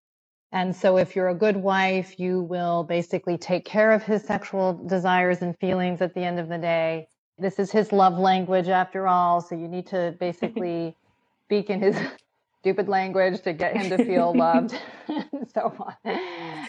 And 0.52 0.74
so 0.74 0.96
if 0.96 1.14
you're 1.14 1.28
a 1.28 1.34
good 1.34 1.56
wife, 1.56 2.18
you 2.18 2.40
will 2.40 2.84
basically 2.84 3.37
take 3.37 3.64
care 3.64 3.92
of 3.92 4.02
his 4.02 4.22
sexual 4.22 4.72
desires 4.87 5.42
and 5.42 5.56
feelings 5.58 6.00
at 6.00 6.14
the 6.14 6.22
end 6.22 6.38
of 6.38 6.48
the 6.48 6.58
day. 6.58 7.08
This 7.37 7.58
is 7.58 7.70
his 7.70 7.92
love 7.92 8.18
language 8.18 8.68
after 8.68 9.06
all. 9.06 9.40
So 9.40 9.54
you 9.54 9.68
need 9.68 9.87
to 9.88 10.16
basically 10.18 10.96
speak 11.44 11.68
in 11.70 11.82
his 11.82 11.96
stupid 12.61 12.88
language 12.88 13.42
to 13.42 13.52
get 13.52 13.76
him 13.76 13.90
to 13.90 14.04
feel 14.04 14.34
loved 14.37 14.74
and 15.08 15.48
so 15.52 15.74
on. 15.78 16.18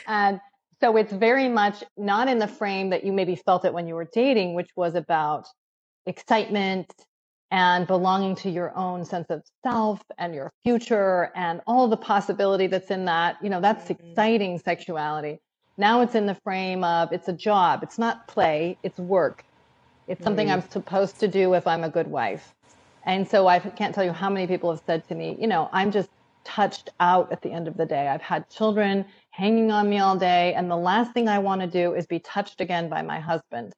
And 0.07 0.41
so 0.81 0.97
it's 0.97 1.11
very 1.13 1.49
much 1.49 1.83
not 1.97 2.27
in 2.27 2.39
the 2.39 2.47
frame 2.47 2.89
that 2.89 3.03
you 3.03 3.13
maybe 3.13 3.35
felt 3.35 3.65
it 3.65 3.73
when 3.73 3.87
you 3.87 3.95
were 3.95 4.07
dating, 4.13 4.55
which 4.55 4.69
was 4.75 4.95
about 4.95 5.47
excitement 6.05 6.93
and 7.51 7.87
belonging 7.87 8.35
to 8.35 8.49
your 8.49 8.75
own 8.77 9.03
sense 9.05 9.27
of 9.29 9.43
self 9.63 10.01
and 10.17 10.35
your 10.35 10.51
future 10.63 11.31
and 11.35 11.61
all 11.65 11.87
the 11.87 11.97
possibility 11.97 12.67
that's 12.67 12.91
in 12.91 13.05
that. 13.05 13.37
You 13.41 13.49
know, 13.49 13.61
that's 13.61 13.89
mm-hmm. 13.89 14.09
exciting 14.09 14.59
sexuality. 14.59 15.39
Now 15.77 16.01
it's 16.01 16.15
in 16.15 16.25
the 16.25 16.35
frame 16.35 16.83
of 16.83 17.11
it's 17.11 17.27
a 17.27 17.33
job. 17.33 17.83
It's 17.83 17.97
not 17.97 18.27
play, 18.27 18.77
it's 18.83 18.99
work. 18.99 19.43
It's 20.07 20.23
something 20.23 20.47
mm-hmm. 20.47 20.61
I'm 20.61 20.69
supposed 20.69 21.19
to 21.19 21.27
do 21.27 21.53
if 21.53 21.65
I'm 21.67 21.83
a 21.83 21.89
good 21.89 22.07
wife. 22.07 22.53
And 23.05 23.27
so 23.27 23.47
I 23.47 23.59
can't 23.59 23.95
tell 23.95 24.03
you 24.03 24.11
how 24.11 24.29
many 24.29 24.45
people 24.45 24.71
have 24.71 24.81
said 24.85 25.07
to 25.07 25.15
me, 25.15 25.37
you 25.39 25.47
know, 25.47 25.69
I'm 25.71 25.91
just 25.91 26.09
touched 26.43 26.89
out 26.99 27.31
at 27.31 27.41
the 27.41 27.51
end 27.51 27.67
of 27.67 27.77
the 27.77 27.85
day. 27.85 28.07
I've 28.07 28.21
had 28.21 28.49
children 28.49 29.05
hanging 29.31 29.71
on 29.71 29.89
me 29.89 29.99
all 29.99 30.17
day, 30.17 30.53
and 30.53 30.69
the 30.69 30.75
last 30.75 31.13
thing 31.13 31.29
I 31.29 31.39
want 31.39 31.61
to 31.61 31.67
do 31.67 31.93
is 31.93 32.05
be 32.07 32.19
touched 32.19 32.59
again 32.59 32.89
by 32.89 33.01
my 33.01 33.19
husband. 33.19 33.73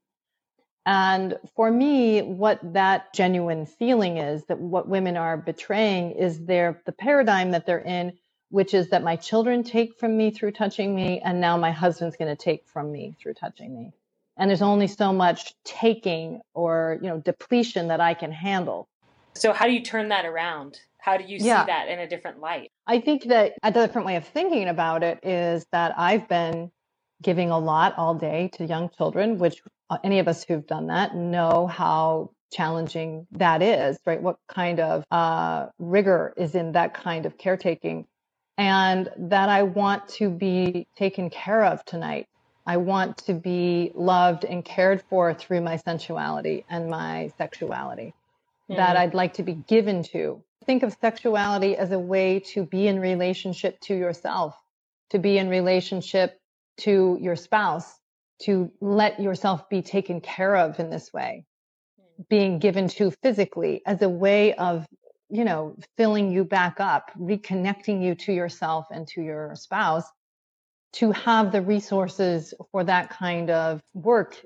And 0.85 1.37
for 1.55 1.69
me, 1.69 2.21
what 2.21 2.59
that 2.73 3.13
genuine 3.13 3.65
feeling 3.65 4.17
is 4.17 4.43
that 4.45 4.59
what 4.59 4.87
women 4.87 5.15
are 5.15 5.37
betraying 5.37 6.11
is 6.11 6.45
their 6.45 6.81
the 6.85 6.91
paradigm 6.91 7.51
that 7.51 7.65
they're 7.65 7.79
in, 7.79 8.13
which 8.49 8.73
is 8.73 8.89
that 8.89 9.03
my 9.03 9.15
children 9.15 9.63
take 9.63 9.99
from 9.99 10.17
me 10.17 10.31
through 10.31 10.51
touching 10.51 10.95
me, 10.95 11.21
and 11.23 11.39
now 11.39 11.55
my 11.55 11.71
husband's 11.71 12.17
going 12.17 12.35
to 12.35 12.41
take 12.41 12.67
from 12.67 12.91
me 12.91 13.15
through 13.21 13.35
touching 13.35 13.75
me. 13.75 13.93
And 14.37 14.49
there's 14.49 14.63
only 14.63 14.87
so 14.87 15.13
much 15.13 15.53
taking 15.63 16.41
or 16.55 16.97
you 17.01 17.09
know 17.09 17.19
depletion 17.19 17.89
that 17.89 18.01
I 18.01 18.15
can 18.15 18.31
handle. 18.31 18.87
So 19.35 19.53
how 19.53 19.67
do 19.67 19.73
you 19.73 19.83
turn 19.83 20.09
that 20.09 20.25
around? 20.25 20.79
How 20.97 21.17
do 21.17 21.23
you 21.23 21.39
see 21.39 21.45
that 21.47 21.87
in 21.89 21.99
a 21.99 22.07
different 22.07 22.39
light? 22.39 22.71
I 22.87 22.99
think 22.99 23.25
that 23.25 23.53
a 23.63 23.71
different 23.71 24.05
way 24.05 24.15
of 24.15 24.27
thinking 24.27 24.67
about 24.67 25.03
it 25.03 25.19
is 25.23 25.65
that 25.71 25.93
I've 25.97 26.27
been 26.27 26.71
giving 27.21 27.51
a 27.51 27.59
lot 27.59 27.95
all 27.97 28.15
day 28.15 28.49
to 28.53 28.65
young 28.65 28.89
children, 28.89 29.37
which 29.37 29.61
any 30.03 30.19
of 30.19 30.27
us 30.27 30.43
who've 30.43 30.65
done 30.65 30.87
that 30.87 31.15
know 31.15 31.67
how 31.67 32.31
challenging 32.51 33.27
that 33.31 33.61
is, 33.61 33.97
right? 34.05 34.21
What 34.21 34.37
kind 34.47 34.79
of 34.79 35.05
uh, 35.09 35.67
rigor 35.79 36.33
is 36.37 36.53
in 36.53 36.73
that 36.73 36.93
kind 36.93 37.25
of 37.25 37.37
caretaking? 37.37 38.05
And 38.57 39.09
that 39.17 39.49
I 39.49 39.63
want 39.63 40.07
to 40.09 40.29
be 40.29 40.87
taken 40.97 41.29
care 41.29 41.63
of 41.63 41.83
tonight. 41.85 42.27
I 42.65 42.77
want 42.77 43.17
to 43.19 43.33
be 43.33 43.91
loved 43.95 44.43
and 44.43 44.63
cared 44.63 45.01
for 45.09 45.33
through 45.33 45.61
my 45.61 45.77
sensuality 45.77 46.65
and 46.69 46.89
my 46.89 47.31
sexuality. 47.37 48.13
Mm. 48.69 48.75
That 48.75 48.97
I'd 48.97 49.13
like 49.13 49.33
to 49.35 49.43
be 49.43 49.53
given 49.53 50.03
to. 50.11 50.43
Think 50.65 50.83
of 50.83 50.95
sexuality 51.01 51.75
as 51.75 51.91
a 51.91 51.97
way 51.97 52.39
to 52.53 52.63
be 52.63 52.87
in 52.87 52.99
relationship 52.99 53.79
to 53.81 53.95
yourself, 53.95 54.55
to 55.09 55.17
be 55.17 55.39
in 55.39 55.49
relationship 55.49 56.39
to 56.81 57.17
your 57.19 57.35
spouse, 57.35 58.00
to 58.43 58.71
let 58.81 59.19
yourself 59.19 59.69
be 59.69 59.81
taken 59.81 60.21
care 60.21 60.55
of 60.55 60.79
in 60.79 60.89
this 60.89 61.11
way, 61.13 61.45
being 62.29 62.59
given 62.59 62.87
to 62.87 63.11
physically 63.23 63.81
as 63.85 64.01
a 64.01 64.09
way 64.09 64.53
of, 64.53 64.85
you 65.29 65.43
know, 65.43 65.75
filling 65.97 66.31
you 66.31 66.43
back 66.43 66.79
up, 66.79 67.11
reconnecting 67.17 68.03
you 68.03 68.15
to 68.15 68.33
yourself 68.33 68.87
and 68.91 69.07
to 69.09 69.21
your 69.21 69.55
spouse 69.55 70.05
to 70.93 71.11
have 71.11 71.51
the 71.51 71.61
resources 71.61 72.53
for 72.71 72.83
that 72.83 73.09
kind 73.09 73.49
of 73.49 73.81
work 73.93 74.37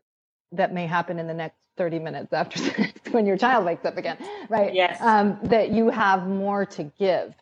that 0.52 0.74
may 0.74 0.86
happen 0.86 1.20
in 1.20 1.28
the 1.28 1.34
next 1.34 1.58
30 1.78 2.00
minutes 2.00 2.34
after 2.34 2.60
when 3.12 3.26
your 3.26 3.38
child 3.38 3.66
wakes 3.66 3.86
up 3.86 3.98
again, 3.98 4.18
right? 4.50 4.74
Yes. 4.74 5.02
Um, 5.02 5.40
that 5.44 5.72
you 5.72 5.90
have 5.90 6.28
more 6.28 6.66
to 6.66 6.84
give. 6.84 7.36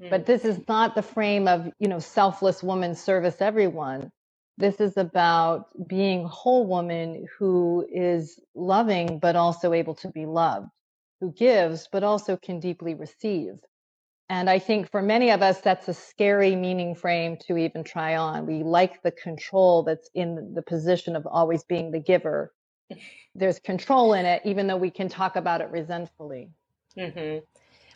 Mm. 0.00 0.10
But 0.10 0.26
this 0.26 0.44
is 0.44 0.60
not 0.68 0.94
the 0.94 1.02
frame 1.02 1.48
of, 1.48 1.72
you 1.78 1.88
know, 1.88 1.98
selfless 1.98 2.62
woman 2.62 2.94
service 2.94 3.36
everyone. 3.40 4.12
This 4.58 4.80
is 4.80 4.96
about 4.96 5.66
being 5.86 6.24
whole 6.24 6.66
woman 6.66 7.26
who 7.38 7.86
is 7.92 8.40
loving, 8.54 9.18
but 9.18 9.36
also 9.36 9.74
able 9.74 9.94
to 9.96 10.08
be 10.08 10.24
loved, 10.24 10.68
who 11.20 11.32
gives, 11.32 11.88
but 11.92 12.02
also 12.02 12.36
can 12.36 12.58
deeply 12.58 12.94
receive. 12.94 13.54
And 14.28 14.48
I 14.50 14.58
think 14.58 14.90
for 14.90 15.02
many 15.02 15.30
of 15.30 15.42
us, 15.42 15.60
that's 15.60 15.88
a 15.88 15.94
scary 15.94 16.56
meaning 16.56 16.94
frame 16.94 17.36
to 17.46 17.56
even 17.58 17.84
try 17.84 18.16
on. 18.16 18.46
We 18.46 18.62
like 18.62 19.02
the 19.02 19.12
control 19.12 19.82
that's 19.84 20.08
in 20.14 20.54
the 20.54 20.62
position 20.62 21.14
of 21.14 21.26
always 21.26 21.62
being 21.62 21.90
the 21.90 22.00
giver. 22.00 22.52
There's 23.34 23.58
control 23.60 24.14
in 24.14 24.24
it, 24.24 24.42
even 24.44 24.66
though 24.66 24.76
we 24.78 24.90
can 24.90 25.08
talk 25.08 25.36
about 25.36 25.60
it 25.60 25.70
resentfully. 25.70 26.48
Mm-hmm. 26.96 27.44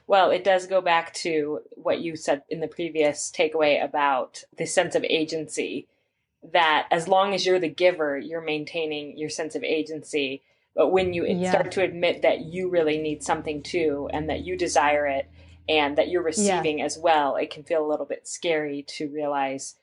Well, 0.07 0.31
it 0.31 0.45
does 0.45 0.67
go 0.67 0.81
back 0.81 1.15
to 1.15 1.61
what 1.71 2.01
you 2.01 2.17
said 2.17 2.43
in 2.49 2.61
the 2.61 2.69
previous 2.69 3.33
takeaway 3.35 3.83
about 3.83 4.45
the 4.57 4.67
sense 4.67 4.95
of 4.95 5.05
agency 5.05 5.89
that 6.53 6.87
as 6.91 7.09
long 7.09 7.35
as 7.35 7.45
you're 7.45 7.59
the 7.59 7.69
giver, 7.69 8.19
you're 8.19 8.41
maintaining 8.41 9.19
your 9.19 9.29
sense 9.29 9.55
of 9.55 9.63
agency. 9.63 10.43
But 10.75 10.89
when 10.89 11.13
you 11.13 11.27
yeah. 11.27 11.51
start 11.51 11.73
to 11.73 11.83
admit 11.83 12.23
that 12.23 12.41
you 12.41 12.71
really 12.71 12.99
need 12.99 13.23
something 13.23 13.63
too, 13.63 14.09
and 14.13 14.31
that 14.31 14.41
you 14.41 14.57
desire 14.57 15.07
it, 15.07 15.29
and 15.69 15.99
that 15.99 16.09
you're 16.09 16.23
receiving 16.23 16.79
yeah. 16.79 16.85
as 16.85 16.99
well, 16.99 17.37
it 17.37 17.51
can 17.51 17.63
feel 17.63 17.85
a 17.85 17.89
little 17.89 18.07
bit 18.07 18.27
scary 18.27 18.85
to 18.89 19.09
realize 19.09 19.77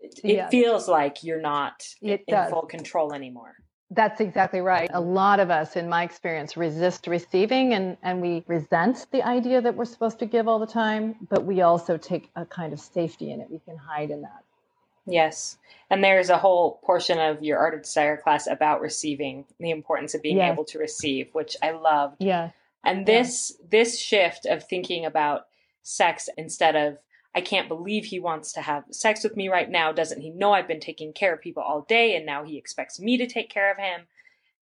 it, 0.00 0.20
yes. 0.22 0.50
feels 0.50 0.88
like 0.88 1.24
you're 1.24 1.40
not 1.40 1.86
it 2.00 2.24
in 2.26 2.34
does. 2.34 2.50
full 2.50 2.62
control 2.62 3.12
anymore. 3.12 3.54
That's 3.90 4.20
exactly 4.20 4.60
right. 4.60 4.90
A 4.92 5.00
lot 5.00 5.40
of 5.40 5.50
us, 5.50 5.76
in 5.76 5.88
my 5.88 6.02
experience, 6.02 6.56
resist 6.56 7.06
receiving 7.06 7.74
and, 7.74 7.96
and 8.02 8.20
we 8.20 8.44
resent 8.46 9.06
the 9.12 9.22
idea 9.22 9.60
that 9.60 9.74
we're 9.74 9.84
supposed 9.84 10.18
to 10.20 10.26
give 10.26 10.48
all 10.48 10.58
the 10.58 10.66
time, 10.66 11.14
but 11.30 11.44
we 11.44 11.60
also 11.60 11.96
take 11.96 12.30
a 12.34 12.44
kind 12.44 12.72
of 12.72 12.80
safety 12.80 13.30
in 13.30 13.40
it. 13.40 13.48
We 13.50 13.60
can 13.60 13.76
hide 13.76 14.10
in 14.10 14.22
that. 14.22 14.44
Yes. 15.06 15.58
And 15.90 16.02
there's 16.02 16.30
a 16.30 16.38
whole 16.38 16.80
portion 16.84 17.18
of 17.18 17.42
your 17.42 17.58
Art 17.58 17.74
of 17.74 17.82
Desire 17.82 18.16
class 18.16 18.46
about 18.46 18.80
receiving, 18.80 19.44
the 19.60 19.70
importance 19.70 20.14
of 20.14 20.22
being 20.22 20.38
yes. 20.38 20.52
able 20.52 20.64
to 20.66 20.78
receive, 20.78 21.28
which 21.32 21.56
I 21.62 21.72
loved. 21.72 22.16
Yeah. 22.20 22.50
And 22.84 23.06
this 23.06 23.52
yeah. 23.58 23.66
this 23.70 24.00
shift 24.00 24.46
of 24.46 24.64
thinking 24.64 25.04
about 25.06 25.46
sex 25.82 26.28
instead 26.36 26.76
of 26.76 26.98
I 27.34 27.40
can't 27.40 27.68
believe 27.68 28.04
he 28.04 28.20
wants 28.20 28.52
to 28.52 28.60
have 28.60 28.84
sex 28.90 29.24
with 29.24 29.36
me 29.36 29.48
right 29.48 29.68
now. 29.68 29.92
Doesn't 29.92 30.20
he 30.20 30.30
know 30.30 30.52
I've 30.52 30.68
been 30.68 30.80
taking 30.80 31.12
care 31.12 31.34
of 31.34 31.40
people 31.40 31.62
all 31.62 31.82
day 31.82 32.14
and 32.14 32.24
now 32.24 32.44
he 32.44 32.56
expects 32.56 33.00
me 33.00 33.16
to 33.18 33.26
take 33.26 33.50
care 33.50 33.72
of 33.72 33.78
him? 33.78 34.02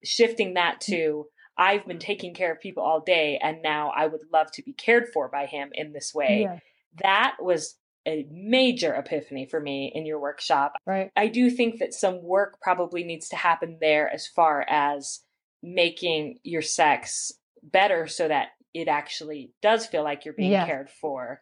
Shifting 0.03 0.55
that 0.55 0.81
to 0.83 1.27
I've 1.57 1.87
been 1.87 1.99
taking 1.99 2.33
care 2.33 2.51
of 2.51 2.61
people 2.61 2.83
all 2.83 3.01
day 3.01 3.39
and 3.43 3.63
now 3.63 3.93
I 3.95 4.07
would 4.07 4.23
love 4.33 4.51
to 4.53 4.63
be 4.63 4.73
cared 4.73 5.09
for 5.13 5.29
by 5.29 5.47
him 5.47 5.71
in 5.75 5.93
this 5.93 6.15
way. 6.15 6.43
Yeah. 6.43 6.59
That 7.03 7.37
was 7.41 7.77
a 8.07 8.27
major 8.31 8.95
epiphany 8.95 9.47
for 9.47 9.61
me 9.61 9.93
in 9.95 10.07
your 10.07 10.21
workshop. 10.21 10.75
Right. 10.87 11.11
I 11.17 11.29
do 11.29 11.51
think 11.51 11.79
that 11.79 11.95
some 11.95 12.23
work 12.23 12.59
probably 12.61 13.05
needs 13.05 13.29
to 13.29 13.37
happen 13.37 13.79
there 13.81 14.13
as 14.13 14.27
far 14.27 14.67
as 14.69 15.21
making 15.63 16.39
your 16.43 16.63
sex 16.63 17.33
better 17.63 18.09
so 18.09 18.29
that 18.29 18.49
it 18.75 18.89
actually 18.89 19.53
does 19.63 19.87
feel 19.87 20.03
like 20.03 20.25
you're 20.25 20.35
being 20.35 20.51
yes. 20.53 20.67
cared 20.67 20.91
for. 20.91 21.41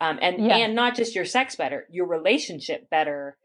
Um, 0.00 0.18
and 0.20 0.44
yes. 0.44 0.60
and 0.60 0.74
not 0.74 0.94
just 0.94 1.14
your 1.14 1.24
sex 1.24 1.56
better, 1.56 1.86
your 1.90 2.06
relationship 2.06 2.90
better 2.90 3.36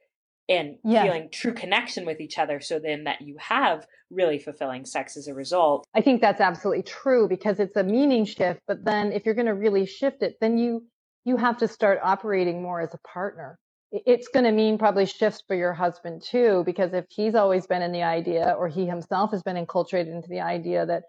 and 0.50 0.76
yes. 0.84 1.06
feeling 1.06 1.30
true 1.32 1.54
connection 1.54 2.06
with 2.06 2.20
each 2.20 2.38
other 2.38 2.60
so 2.60 2.78
then 2.78 3.06
that 3.06 3.22
you 3.22 3.38
have 3.40 3.88
really 4.10 4.38
fulfilling 4.38 4.86
sex 4.86 5.16
as 5.16 5.28
a 5.28 5.34
result. 5.34 5.86
I 5.96 6.02
think 6.02 6.20
that's 6.20 6.42
absolutely 6.42 6.84
true 6.84 7.30
because 7.30 7.60
it's 7.60 7.78
a 7.78 7.84
meaning 7.84 8.26
shift, 8.26 8.60
but 8.68 8.84
then 8.84 9.14
if 9.14 9.26
you're 9.26 9.36
going 9.36 9.48
to 9.48 9.54
really 9.54 9.86
shift 9.86 10.22
it, 10.22 10.36
then 10.42 10.58
you 10.58 10.86
you 11.26 11.38
have 11.38 11.58
to 11.58 11.68
start 11.68 12.00
operating 12.02 12.62
more 12.62 12.82
as 12.82 12.94
a 12.94 13.00
partner. 13.08 13.58
It's 13.92 14.30
going 14.30 14.46
to 14.46 14.52
mean 14.52 14.78
probably 14.78 15.06
shifts 15.06 15.44
for 15.46 15.56
your 15.56 15.74
husband 15.74 16.24
too, 16.26 16.64
because 16.66 16.94
if 16.94 17.06
he's 17.10 17.36
always 17.36 17.68
been 17.68 17.82
in 17.82 17.92
the 17.92 18.04
idea 18.04 18.56
or 18.58 18.68
he 18.68 18.86
himself 18.86 19.32
has 19.32 19.44
been 19.44 19.58
enculturated 19.58 20.14
into 20.14 20.30
the 20.30 20.40
idea 20.42 20.86
that 20.86 21.04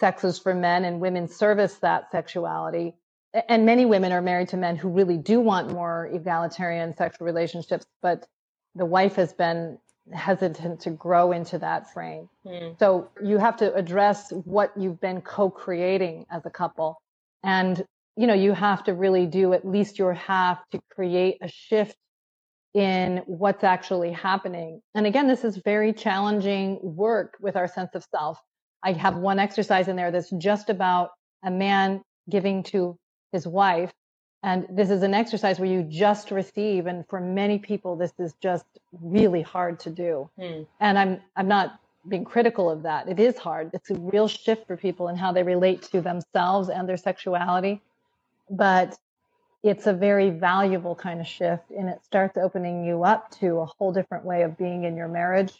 sex 0.00 0.24
is 0.24 0.38
for 0.38 0.54
men 0.54 0.84
and 0.84 1.00
women 1.00 1.28
service 1.28 1.74
that 1.76 2.10
sexuality, 2.10 2.94
and 3.48 3.66
many 3.66 3.84
women 3.84 4.12
are 4.12 4.22
married 4.22 4.48
to 4.48 4.56
men 4.56 4.76
who 4.76 4.88
really 4.88 5.18
do 5.18 5.40
want 5.40 5.70
more 5.70 6.06
egalitarian 6.06 6.96
sexual 6.96 7.26
relationships, 7.26 7.84
but 8.00 8.26
the 8.74 8.86
wife 8.86 9.16
has 9.16 9.34
been 9.34 9.78
hesitant 10.12 10.80
to 10.80 10.90
grow 10.90 11.32
into 11.32 11.58
that 11.58 11.92
frame. 11.92 12.28
Mm. 12.46 12.78
So 12.78 13.10
you 13.22 13.38
have 13.38 13.56
to 13.58 13.74
address 13.74 14.32
what 14.44 14.72
you've 14.76 15.00
been 15.00 15.20
co-creating 15.20 16.26
as 16.30 16.46
a 16.46 16.50
couple 16.50 16.96
and 17.42 17.84
you 18.16 18.26
know, 18.26 18.34
you 18.34 18.52
have 18.52 18.84
to 18.84 18.94
really 18.94 19.26
do 19.26 19.52
at 19.52 19.66
least 19.66 19.98
your 19.98 20.14
half 20.14 20.58
to 20.70 20.80
create 20.90 21.38
a 21.42 21.48
shift 21.48 21.96
in 22.74 23.22
what's 23.26 23.64
actually 23.64 24.12
happening. 24.12 24.80
And 24.94 25.06
again, 25.06 25.28
this 25.28 25.44
is 25.44 25.56
very 25.58 25.92
challenging 25.92 26.78
work 26.82 27.36
with 27.40 27.56
our 27.56 27.68
sense 27.68 27.90
of 27.94 28.04
self. 28.10 28.38
I 28.82 28.92
have 28.92 29.16
one 29.16 29.38
exercise 29.38 29.88
in 29.88 29.96
there 29.96 30.10
that's 30.10 30.30
just 30.30 30.68
about 30.70 31.10
a 31.44 31.50
man 31.50 32.02
giving 32.30 32.62
to 32.64 32.98
his 33.32 33.46
wife. 33.46 33.92
And 34.42 34.66
this 34.70 34.90
is 34.90 35.02
an 35.02 35.14
exercise 35.14 35.58
where 35.58 35.68
you 35.68 35.82
just 35.82 36.30
receive. 36.30 36.86
And 36.86 37.04
for 37.08 37.20
many 37.20 37.58
people, 37.58 37.96
this 37.96 38.12
is 38.18 38.34
just 38.42 38.66
really 38.92 39.42
hard 39.42 39.80
to 39.80 39.90
do. 39.90 40.30
Hmm. 40.38 40.62
And 40.80 40.98
I'm, 40.98 41.20
I'm 41.34 41.48
not 41.48 41.80
being 42.08 42.24
critical 42.24 42.70
of 42.70 42.82
that. 42.82 43.08
It 43.08 43.18
is 43.18 43.36
hard. 43.36 43.70
It's 43.72 43.90
a 43.90 43.94
real 43.94 44.28
shift 44.28 44.66
for 44.66 44.76
people 44.76 45.08
in 45.08 45.16
how 45.16 45.32
they 45.32 45.42
relate 45.42 45.82
to 45.92 46.00
themselves 46.00 46.68
and 46.68 46.88
their 46.88 46.96
sexuality. 46.96 47.82
But 48.50 48.96
it's 49.62 49.86
a 49.86 49.92
very 49.92 50.30
valuable 50.30 50.94
kind 50.94 51.20
of 51.20 51.26
shift 51.26 51.70
and 51.76 51.88
it 51.88 52.04
starts 52.04 52.36
opening 52.36 52.84
you 52.84 53.02
up 53.02 53.30
to 53.40 53.58
a 53.58 53.66
whole 53.66 53.92
different 53.92 54.24
way 54.24 54.42
of 54.42 54.56
being 54.56 54.84
in 54.84 54.96
your 54.96 55.08
marriage, 55.08 55.52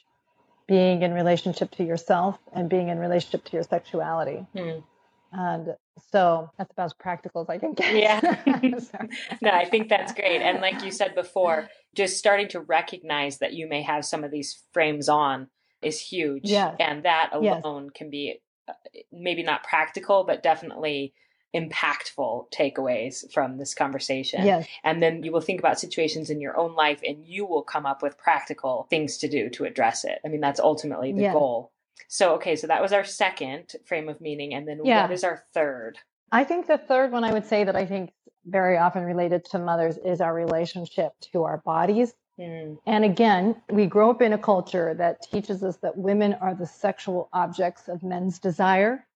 being 0.68 1.02
in 1.02 1.12
relationship 1.12 1.70
to 1.72 1.84
yourself, 1.84 2.38
and 2.52 2.68
being 2.68 2.88
in 2.88 2.98
relationship 2.98 3.44
to 3.44 3.52
your 3.54 3.64
sexuality. 3.64 4.46
Hmm. 4.56 4.78
And 5.32 5.74
so 6.12 6.50
that's 6.56 6.70
about 6.72 6.86
as 6.86 6.94
practical 6.94 7.42
as 7.42 7.48
I 7.48 7.58
can 7.58 7.74
get. 7.74 7.96
Yeah. 7.96 8.20
no, 9.42 9.50
I 9.50 9.64
think 9.64 9.88
that's 9.88 10.12
great. 10.12 10.40
And 10.40 10.60
like 10.60 10.84
you 10.84 10.92
said 10.92 11.14
before, 11.14 11.68
just 11.94 12.16
starting 12.16 12.48
to 12.48 12.60
recognize 12.60 13.38
that 13.38 13.54
you 13.54 13.68
may 13.68 13.82
have 13.82 14.04
some 14.04 14.22
of 14.22 14.30
these 14.30 14.62
frames 14.72 15.08
on 15.08 15.48
is 15.82 16.00
huge. 16.00 16.42
Yes. 16.44 16.76
And 16.78 17.04
that 17.04 17.30
alone 17.32 17.84
yes. 17.84 17.92
can 17.94 18.10
be 18.10 18.40
uh, 18.68 18.72
maybe 19.12 19.42
not 19.42 19.64
practical, 19.64 20.24
but 20.24 20.42
definitely 20.42 21.12
impactful 21.56 22.52
takeaways 22.52 23.32
from 23.32 23.56
this 23.56 23.74
conversation. 23.74 24.44
Yes. 24.44 24.68
And 24.84 25.02
then 25.02 25.22
you 25.22 25.32
will 25.32 25.40
think 25.40 25.58
about 25.58 25.80
situations 25.80 26.28
in 26.30 26.40
your 26.40 26.56
own 26.56 26.74
life 26.74 27.00
and 27.06 27.24
you 27.24 27.46
will 27.46 27.62
come 27.62 27.86
up 27.86 28.02
with 28.02 28.18
practical 28.18 28.86
things 28.90 29.16
to 29.18 29.28
do 29.28 29.48
to 29.50 29.64
address 29.64 30.04
it. 30.04 30.18
I 30.24 30.28
mean, 30.28 30.40
that's 30.40 30.60
ultimately 30.60 31.12
the 31.12 31.22
yes. 31.22 31.32
goal. 31.32 31.72
So, 32.08 32.34
okay, 32.34 32.56
so 32.56 32.66
that 32.66 32.82
was 32.82 32.92
our 32.92 33.04
second 33.04 33.72
frame 33.86 34.08
of 34.08 34.20
meaning. 34.20 34.54
And 34.54 34.68
then 34.68 34.80
yeah. 34.84 35.02
what 35.02 35.12
is 35.12 35.24
our 35.24 35.42
third? 35.54 35.98
I 36.30 36.44
think 36.44 36.66
the 36.66 36.78
third 36.78 37.12
one 37.12 37.24
I 37.24 37.32
would 37.32 37.46
say 37.46 37.64
that 37.64 37.76
I 37.76 37.86
think 37.86 38.10
very 38.44 38.76
often 38.76 39.02
related 39.02 39.44
to 39.46 39.58
mothers 39.58 39.96
is 40.04 40.20
our 40.20 40.34
relationship 40.34 41.12
to 41.32 41.44
our 41.44 41.58
bodies. 41.58 42.14
Mm. 42.38 42.78
And 42.86 43.04
again, 43.04 43.56
we 43.70 43.86
grow 43.86 44.10
up 44.10 44.20
in 44.20 44.32
a 44.32 44.38
culture 44.38 44.94
that 44.94 45.22
teaches 45.22 45.62
us 45.62 45.76
that 45.78 45.96
women 45.96 46.34
are 46.34 46.54
the 46.54 46.66
sexual 46.66 47.28
objects 47.32 47.88
of 47.88 48.02
men's 48.02 48.38
desire 48.38 49.06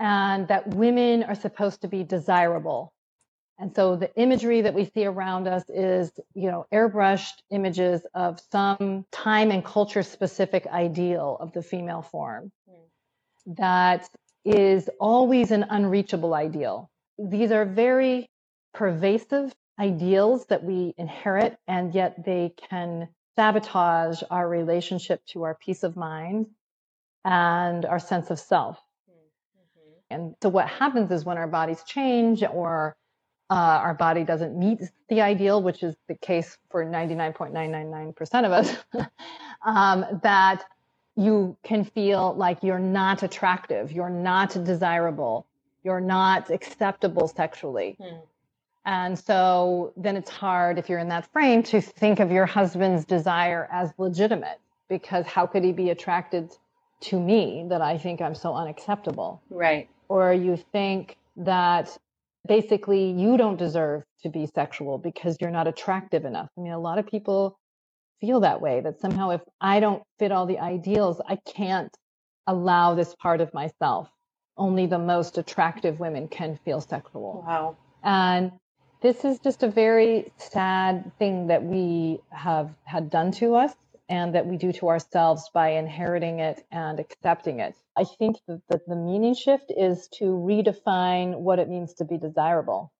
and 0.00 0.48
that 0.48 0.68
women 0.68 1.22
are 1.22 1.34
supposed 1.34 1.82
to 1.82 1.88
be 1.88 2.04
desirable. 2.04 2.92
And 3.58 3.74
so 3.76 3.96
the 3.96 4.12
imagery 4.16 4.62
that 4.62 4.74
we 4.74 4.86
see 4.86 5.04
around 5.04 5.46
us 5.46 5.62
is, 5.68 6.10
you 6.34 6.50
know, 6.50 6.66
airbrushed 6.72 7.42
images 7.50 8.00
of 8.14 8.40
some 8.50 9.06
time 9.12 9.50
and 9.50 9.64
culture 9.64 10.02
specific 10.02 10.66
ideal 10.66 11.36
of 11.38 11.52
the 11.52 11.62
female 11.62 12.02
form 12.02 12.50
mm. 12.68 13.56
that 13.56 14.08
is 14.44 14.88
always 14.98 15.50
an 15.52 15.64
unreachable 15.70 16.34
ideal. 16.34 16.90
These 17.18 17.52
are 17.52 17.64
very 17.64 18.28
pervasive 18.74 19.54
ideals 19.78 20.46
that 20.46 20.64
we 20.64 20.94
inherit, 20.98 21.56
and 21.68 21.94
yet 21.94 22.24
they 22.24 22.54
can 22.68 23.08
sabotage 23.36 24.22
our 24.30 24.48
relationship 24.48 25.24
to 25.26 25.44
our 25.44 25.54
peace 25.54 25.82
of 25.82 25.96
mind 25.96 26.46
and 27.24 27.84
our 27.84 27.98
sense 27.98 28.30
of 28.30 28.38
self. 28.38 28.78
And 30.12 30.34
so 30.42 30.48
what 30.48 30.68
happens 30.68 31.10
is 31.10 31.24
when 31.24 31.38
our 31.38 31.48
bodies 31.48 31.82
change 31.84 32.42
or 32.42 32.96
uh, 33.52 33.54
our 33.54 33.92
body 33.92 34.24
doesn't 34.24 34.58
meet 34.58 34.80
the 35.10 35.20
ideal, 35.20 35.62
which 35.62 35.82
is 35.82 35.94
the 36.08 36.14
case 36.14 36.56
for 36.70 36.86
99.999% 36.86 38.46
of 38.46 38.52
us, 38.52 38.76
um, 39.66 40.06
that 40.22 40.64
you 41.16 41.54
can 41.62 41.84
feel 41.84 42.34
like 42.34 42.62
you're 42.62 42.78
not 42.78 43.22
attractive, 43.22 43.92
you're 43.92 44.08
not 44.08 44.52
desirable, 44.64 45.44
you're 45.84 46.00
not 46.00 46.48
acceptable 46.48 47.28
sexually. 47.28 47.96
Hmm. 48.00 48.16
And 48.86 49.18
so 49.18 49.92
then 49.98 50.16
it's 50.16 50.30
hard 50.30 50.78
if 50.78 50.88
you're 50.88 50.98
in 50.98 51.08
that 51.10 51.30
frame 51.30 51.62
to 51.64 51.80
think 51.80 52.20
of 52.20 52.32
your 52.32 52.46
husband's 52.46 53.04
desire 53.04 53.68
as 53.70 53.92
legitimate 53.98 54.60
because 54.88 55.26
how 55.26 55.46
could 55.46 55.62
he 55.62 55.72
be 55.72 55.90
attracted 55.90 56.50
to 57.00 57.20
me 57.20 57.66
that 57.68 57.82
I 57.82 57.98
think 57.98 58.22
I'm 58.22 58.34
so 58.34 58.54
unacceptable? 58.54 59.42
Right 59.50 59.88
or 60.08 60.32
you 60.32 60.56
think 60.72 61.16
that 61.36 61.96
basically 62.46 63.10
you 63.10 63.36
don't 63.36 63.56
deserve 63.56 64.02
to 64.22 64.28
be 64.28 64.46
sexual 64.46 64.98
because 64.98 65.36
you're 65.40 65.50
not 65.50 65.66
attractive 65.66 66.24
enough. 66.24 66.48
I 66.56 66.60
mean, 66.60 66.72
a 66.72 66.78
lot 66.78 66.98
of 66.98 67.06
people 67.06 67.58
feel 68.20 68.40
that 68.40 68.60
way 68.60 68.80
that 68.80 69.00
somehow 69.00 69.30
if 69.30 69.40
I 69.60 69.80
don't 69.80 70.02
fit 70.18 70.32
all 70.32 70.46
the 70.46 70.58
ideals, 70.58 71.20
I 71.26 71.36
can't 71.36 71.94
allow 72.46 72.94
this 72.94 73.14
part 73.16 73.40
of 73.40 73.52
myself. 73.54 74.08
Only 74.56 74.86
the 74.86 74.98
most 74.98 75.38
attractive 75.38 75.98
women 75.98 76.28
can 76.28 76.58
feel 76.64 76.80
sexual. 76.80 77.44
Wow. 77.46 77.76
And 78.02 78.52
this 79.00 79.24
is 79.24 79.38
just 79.40 79.62
a 79.62 79.68
very 79.68 80.32
sad 80.36 81.10
thing 81.18 81.48
that 81.48 81.64
we 81.64 82.20
have 82.30 82.70
had 82.84 83.10
done 83.10 83.32
to 83.32 83.56
us 83.56 83.74
and 84.08 84.34
that 84.34 84.46
we 84.46 84.56
do 84.56 84.72
to 84.72 84.88
ourselves 84.88 85.50
by 85.54 85.70
inheriting 85.70 86.40
it 86.40 86.64
and 86.70 87.00
accepting 87.00 87.60
it. 87.60 87.74
I 87.96 88.04
think 88.04 88.36
that 88.46 88.86
the 88.86 88.96
meaning 88.96 89.34
shift 89.34 89.72
is 89.74 90.08
to 90.18 90.24
redefine 90.24 91.38
what 91.38 91.58
it 91.58 91.68
means 91.68 91.94
to 91.94 92.04
be 92.04 92.18
desirable. 92.18 92.92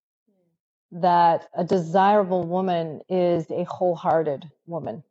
That 0.93 1.49
a 1.57 1.65
desirable 1.65 2.45
woman 2.45 3.01
is 3.09 3.51
a 3.51 3.65
wholehearted 3.65 4.51
woman, 4.67 5.03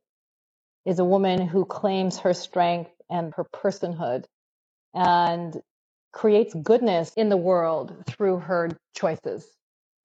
is 0.86 1.00
a 1.00 1.06
woman 1.06 1.48
who 1.48 1.66
claims 1.66 2.20
her 2.20 2.34
strength 2.34 2.92
and 3.10 3.34
her 3.36 3.46
personhood 3.46 4.26
and 4.94 5.62
creates 6.12 6.54
goodness 6.54 7.14
in 7.16 7.30
the 7.30 7.38
world 7.38 8.04
through 8.08 8.40
her 8.40 8.70
choices. 8.96 9.48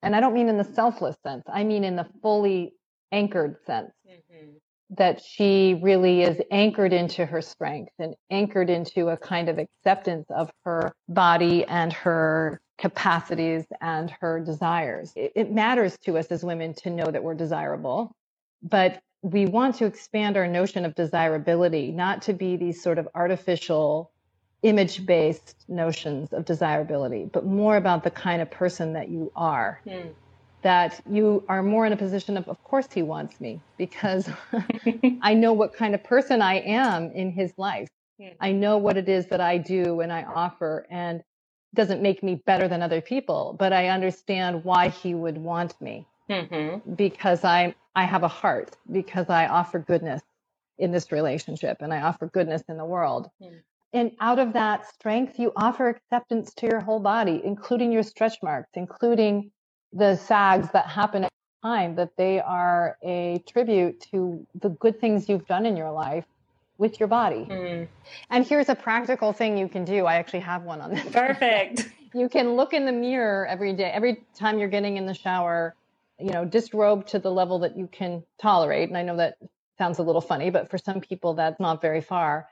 And 0.01 0.15
I 0.15 0.19
don't 0.19 0.33
mean 0.33 0.49
in 0.49 0.57
the 0.57 0.63
selfless 0.63 1.17
sense, 1.23 1.43
I 1.51 1.63
mean 1.63 1.83
in 1.83 1.95
the 1.95 2.07
fully 2.21 2.73
anchored 3.11 3.57
sense. 3.65 3.91
Mm-hmm 4.07 4.57
that 4.89 5.21
she 5.21 5.79
really 5.81 6.21
is 6.21 6.39
anchored 6.49 6.93
into 6.93 7.25
her 7.25 7.41
strength 7.41 7.91
and 7.99 8.15
anchored 8.31 8.69
into 8.69 9.09
a 9.09 9.17
kind 9.17 9.49
of 9.49 9.59
acceptance 9.59 10.25
of 10.29 10.49
her 10.63 10.93
body 11.09 11.65
and 11.65 11.91
her 11.91 12.61
capacities 12.77 13.65
and 13.81 14.09
her 14.21 14.39
desires. 14.39 15.11
It, 15.15 15.51
matters 15.51 15.97
to 16.05 16.17
us 16.17 16.27
as 16.27 16.43
women 16.43 16.73
to 16.75 16.89
know 16.89 17.05
that 17.05 17.23
we're 17.23 17.33
desirable, 17.33 18.15
but 18.61 19.01
we 19.23 19.45
want 19.45 19.75
to 19.75 19.85
expand 19.85 20.37
our 20.37 20.47
notion 20.47 20.85
of 20.85 20.95
desirability, 20.95 21.91
not 21.91 22.21
to 22.23 22.33
be 22.33 22.55
these 22.55 22.81
sort 22.81 22.97
of 22.97 23.07
artificial 23.13 24.11
image 24.63 25.05
based 25.05 25.65
notions 25.67 26.31
of 26.33 26.45
desirability, 26.45 27.29
but 27.31 27.45
more 27.45 27.77
about 27.77 28.03
the 28.03 28.11
kind 28.11 28.41
of 28.41 28.49
person 28.49 28.93
that 28.93 29.09
you 29.09 29.31
are. 29.35 29.81
Mm 29.85 30.13
that 30.61 30.99
you 31.09 31.43
are 31.47 31.61
more 31.61 31.85
in 31.85 31.93
a 31.93 31.97
position 31.97 32.37
of, 32.37 32.47
of 32.47 32.61
course, 32.63 32.87
he 32.91 33.03
wants 33.03 33.39
me 33.39 33.61
because 33.77 34.29
I 35.21 35.33
know 35.33 35.53
what 35.53 35.73
kind 35.73 35.93
of 35.93 36.03
person 36.03 36.41
I 36.41 36.55
am 36.59 37.11
in 37.11 37.31
his 37.31 37.53
life. 37.57 37.89
Hmm. 38.19 38.29
I 38.39 38.51
know 38.51 38.77
what 38.77 38.97
it 38.97 39.07
is 39.07 39.27
that 39.27 39.41
I 39.41 39.57
do 39.57 40.01
and 40.01 40.11
I 40.11 40.23
offer 40.23 40.87
and 40.89 41.23
doesn't 41.75 42.01
make 42.01 42.23
me 42.23 42.41
better 42.45 42.67
than 42.67 42.81
other 42.81 43.01
people, 43.01 43.55
but 43.59 43.71
I 43.71 43.89
understand 43.89 44.63
why 44.63 44.89
he 44.89 45.13
would 45.13 45.37
want 45.37 45.79
me 45.79 46.07
mm-hmm. 46.29 46.93
because 46.95 47.43
I, 47.43 47.75
I 47.95 48.05
have 48.05 48.23
a 48.23 48.27
heart, 48.27 48.75
because 48.91 49.29
I 49.29 49.47
offer 49.47 49.79
goodness 49.79 50.21
in 50.79 50.91
this 50.91 51.11
relationship 51.11 51.77
and 51.81 51.93
I 51.93 52.01
offer 52.01 52.27
goodness 52.27 52.63
in 52.67 52.77
the 52.77 52.85
world. 52.85 53.29
Mm. 53.41 53.59
And 53.93 54.11
out 54.19 54.37
of 54.39 54.53
that 54.53 54.87
strength, 54.93 55.39
you 55.39 55.51
offer 55.55 55.89
acceptance 55.89 56.53
to 56.55 56.67
your 56.67 56.81
whole 56.81 56.99
body, 56.99 57.41
including 57.43 57.91
your 57.91 58.03
stretch 58.03 58.37
marks, 58.43 58.69
including 58.75 59.51
the 59.93 60.15
sags 60.15 60.69
that 60.71 60.87
happen 60.87 61.23
at 61.23 61.31
time 61.63 61.95
that 61.95 62.15
they 62.17 62.39
are 62.39 62.97
a 63.03 63.43
tribute 63.47 63.99
to 64.11 64.45
the 64.61 64.69
good 64.69 64.99
things 64.99 65.27
you've 65.27 65.47
done 65.47 65.65
in 65.65 65.75
your 65.75 65.91
life 65.91 66.25
with 66.77 66.99
your 66.99 67.07
body. 67.07 67.47
Mm. 67.49 67.87
And 68.29 68.45
here's 68.45 68.69
a 68.69 68.75
practical 68.75 69.33
thing 69.33 69.57
you 69.57 69.67
can 69.67 69.83
do. 69.83 70.05
I 70.05 70.15
actually 70.15 70.41
have 70.41 70.63
one 70.63 70.81
on 70.81 70.91
this. 70.91 71.05
Perfect. 71.11 71.89
you 72.13 72.29
can 72.29 72.55
look 72.55 72.73
in 72.73 72.85
the 72.85 72.91
mirror 72.91 73.47
every 73.47 73.73
day, 73.73 73.91
every 73.91 74.23
time 74.35 74.59
you're 74.59 74.67
getting 74.69 74.97
in 74.97 75.05
the 75.05 75.13
shower, 75.13 75.75
you 76.19 76.31
know, 76.31 76.45
disrobe 76.45 77.07
to 77.07 77.19
the 77.19 77.31
level 77.31 77.59
that 77.59 77.75
you 77.75 77.87
can 77.87 78.23
tolerate. 78.39 78.89
And 78.89 78.97
I 78.97 79.01
know 79.01 79.17
that 79.17 79.37
sounds 79.77 79.99
a 79.99 80.03
little 80.03 80.21
funny, 80.21 80.49
but 80.49 80.69
for 80.69 80.77
some 80.77 81.01
people 81.01 81.33
that's 81.33 81.59
not 81.59 81.81
very 81.81 82.01
far 82.01 82.47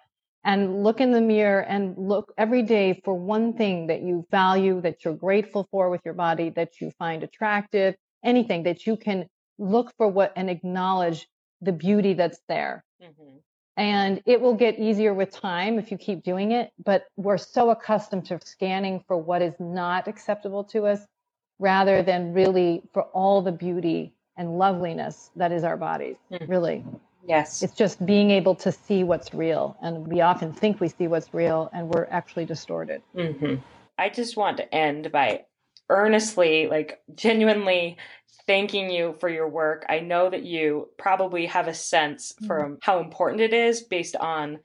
and 0.45 0.83
look 0.83 1.01
in 1.01 1.11
the 1.11 1.21
mirror 1.21 1.61
and 1.61 1.97
look 1.97 2.31
every 2.37 2.61
day 2.61 3.01
for 3.03 3.15
one 3.15 3.53
thing 3.53 3.87
that 3.87 4.03
you 4.03 4.25
value, 4.29 4.79
that 4.81 5.03
you're 5.03 5.15
grateful 5.15 5.67
for 5.71 5.89
with 5.89 6.01
your 6.05 6.13
body, 6.13 6.51
that 6.51 6.79
you 6.79 6.91
find 6.91 7.23
attractive, 7.23 7.95
anything 8.23 8.63
that 8.63 8.85
you 8.85 8.95
can 8.95 9.27
look 9.57 9.91
for 9.97 10.07
what 10.07 10.31
and 10.35 10.49
acknowledge 10.49 11.27
the 11.61 11.71
beauty 11.71 12.13
that's 12.13 12.39
there. 12.47 12.83
Mm-hmm. 13.01 13.37
And 13.77 14.21
it 14.25 14.39
will 14.39 14.53
get 14.53 14.79
easier 14.79 15.13
with 15.13 15.31
time 15.31 15.79
if 15.79 15.91
you 15.91 15.97
keep 15.97 16.23
doing 16.23 16.51
it. 16.51 16.71
But 16.83 17.05
we're 17.17 17.39
so 17.39 17.71
accustomed 17.71 18.25
to 18.27 18.39
scanning 18.45 19.03
for 19.07 19.17
what 19.17 19.41
is 19.41 19.55
not 19.59 20.07
acceptable 20.07 20.63
to 20.65 20.85
us 20.85 20.99
rather 21.57 22.03
than 22.03 22.33
really 22.33 22.83
for 22.93 23.03
all 23.03 23.41
the 23.41 23.51
beauty 23.51 24.13
and 24.37 24.59
loveliness 24.59 25.31
that 25.35 25.51
is 25.51 25.63
our 25.63 25.77
bodies, 25.77 26.17
mm-hmm. 26.31 26.45
really. 26.45 26.85
Yes. 27.27 27.63
It's 27.63 27.73
just 27.73 28.05
being 28.05 28.31
able 28.31 28.55
to 28.55 28.71
see 28.71 29.03
what's 29.03 29.33
real. 29.33 29.77
And 29.81 30.07
we 30.07 30.21
often 30.21 30.53
think 30.53 30.79
we 30.79 30.89
see 30.89 31.07
what's 31.07 31.33
real 31.33 31.69
and 31.73 31.89
we're 31.89 32.05
actually 32.05 32.45
distorted. 32.45 33.01
Mm-hmm. 33.15 33.55
I 33.97 34.09
just 34.09 34.37
want 34.37 34.57
to 34.57 34.75
end 34.75 35.11
by 35.11 35.45
earnestly, 35.89 36.67
like 36.67 37.01
genuinely 37.15 37.97
thanking 38.47 38.91
you 38.91 39.15
for 39.19 39.29
your 39.29 39.47
work. 39.47 39.85
I 39.89 39.99
know 39.99 40.29
that 40.29 40.43
you 40.43 40.89
probably 40.97 41.47
have 41.47 41.67
a 41.67 41.73
sense 41.73 42.33
mm-hmm. 42.33 42.47
from 42.47 42.77
how 42.81 42.99
important 42.99 43.41
it 43.41 43.53
is 43.53 43.81
based 43.81 44.15
on 44.15 44.59